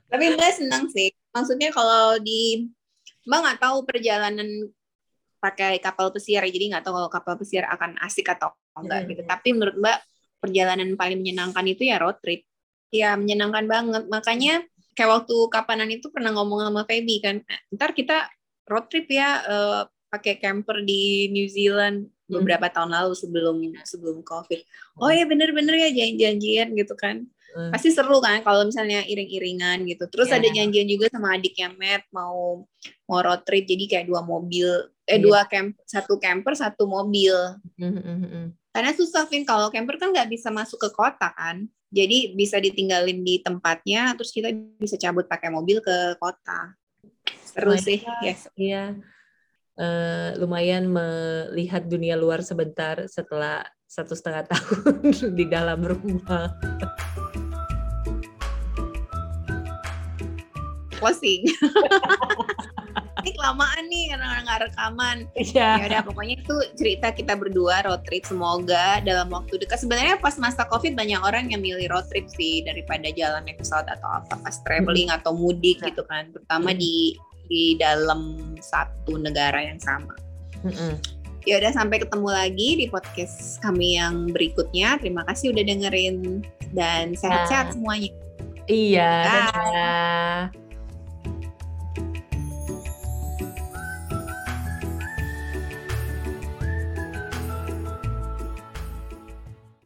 [0.08, 1.12] Tapi Mbak senang sih.
[1.36, 2.64] Maksudnya kalau di
[3.28, 4.48] Mbak nggak tahu perjalanan
[5.38, 9.22] pakai kapal pesiar, jadi nggak tahu kalau kapal pesiar akan asik atau enggak gitu.
[9.22, 9.30] Hmm.
[9.30, 9.98] Tapi menurut Mbak
[10.40, 12.48] perjalanan paling menyenangkan itu ya road trip.
[12.88, 14.08] Ya menyenangkan banget.
[14.08, 14.64] Makanya
[14.96, 18.32] kayak waktu kapanan itu pernah ngomong sama Feby kan, eh, ntar kita
[18.66, 22.32] road trip ya uh, pakai camper di New Zealand hmm.
[22.40, 22.74] beberapa hmm.
[22.74, 24.60] tahun lalu sebelum sebelum COVID.
[25.00, 27.28] Oh ya bener-bener ya janjian-janjian gitu kan.
[27.56, 27.72] Hmm.
[27.72, 30.04] Pasti seru kan kalau misalnya iring-iringan gitu.
[30.12, 30.40] Terus yeah.
[30.40, 32.64] ada janjian juga sama adiknya Matt mau
[33.08, 34.68] mau road trip jadi kayak dua mobil
[35.08, 35.20] eh yeah.
[35.20, 37.32] dua camp satu camper satu mobil.
[37.80, 38.44] Mm -hmm.
[38.72, 41.64] Karena susah Vin kalau camper kan nggak bisa masuk ke kota kan.
[41.88, 46.76] Jadi bisa ditinggalin di tempatnya, terus kita bisa cabut pakai mobil ke kota.
[47.48, 48.34] Seru lumayan, sih, ya.
[48.60, 48.84] Iya.
[49.78, 56.50] Uh, lumayan melihat dunia luar sebentar setelah satu setengah tahun di dalam rumah.
[60.98, 61.46] Closing.
[63.28, 65.18] ini kelamaan nih karena nggak rekaman.
[65.36, 65.68] Iya.
[65.76, 69.84] Ya udah pokoknya itu cerita kita berdua road trip semoga dalam waktu dekat.
[69.84, 73.84] Sebenarnya pas masa covid banyak orang yang milih road trip sih daripada jalan naik pesawat
[73.90, 75.18] atau apa pas traveling hmm.
[75.20, 75.92] atau mudik iya.
[75.92, 76.80] gitu kan, terutama hmm.
[76.80, 77.18] di
[77.48, 80.14] di dalam satu negara yang sama.
[80.62, 81.00] Hmm.
[81.48, 85.00] Ya udah sampai ketemu lagi di podcast kami yang berikutnya.
[85.00, 86.44] Terima kasih udah dengerin
[86.76, 88.12] dan sehat-sehat semuanya.
[88.68, 89.12] Iya.
[89.24, 90.67] Dadah.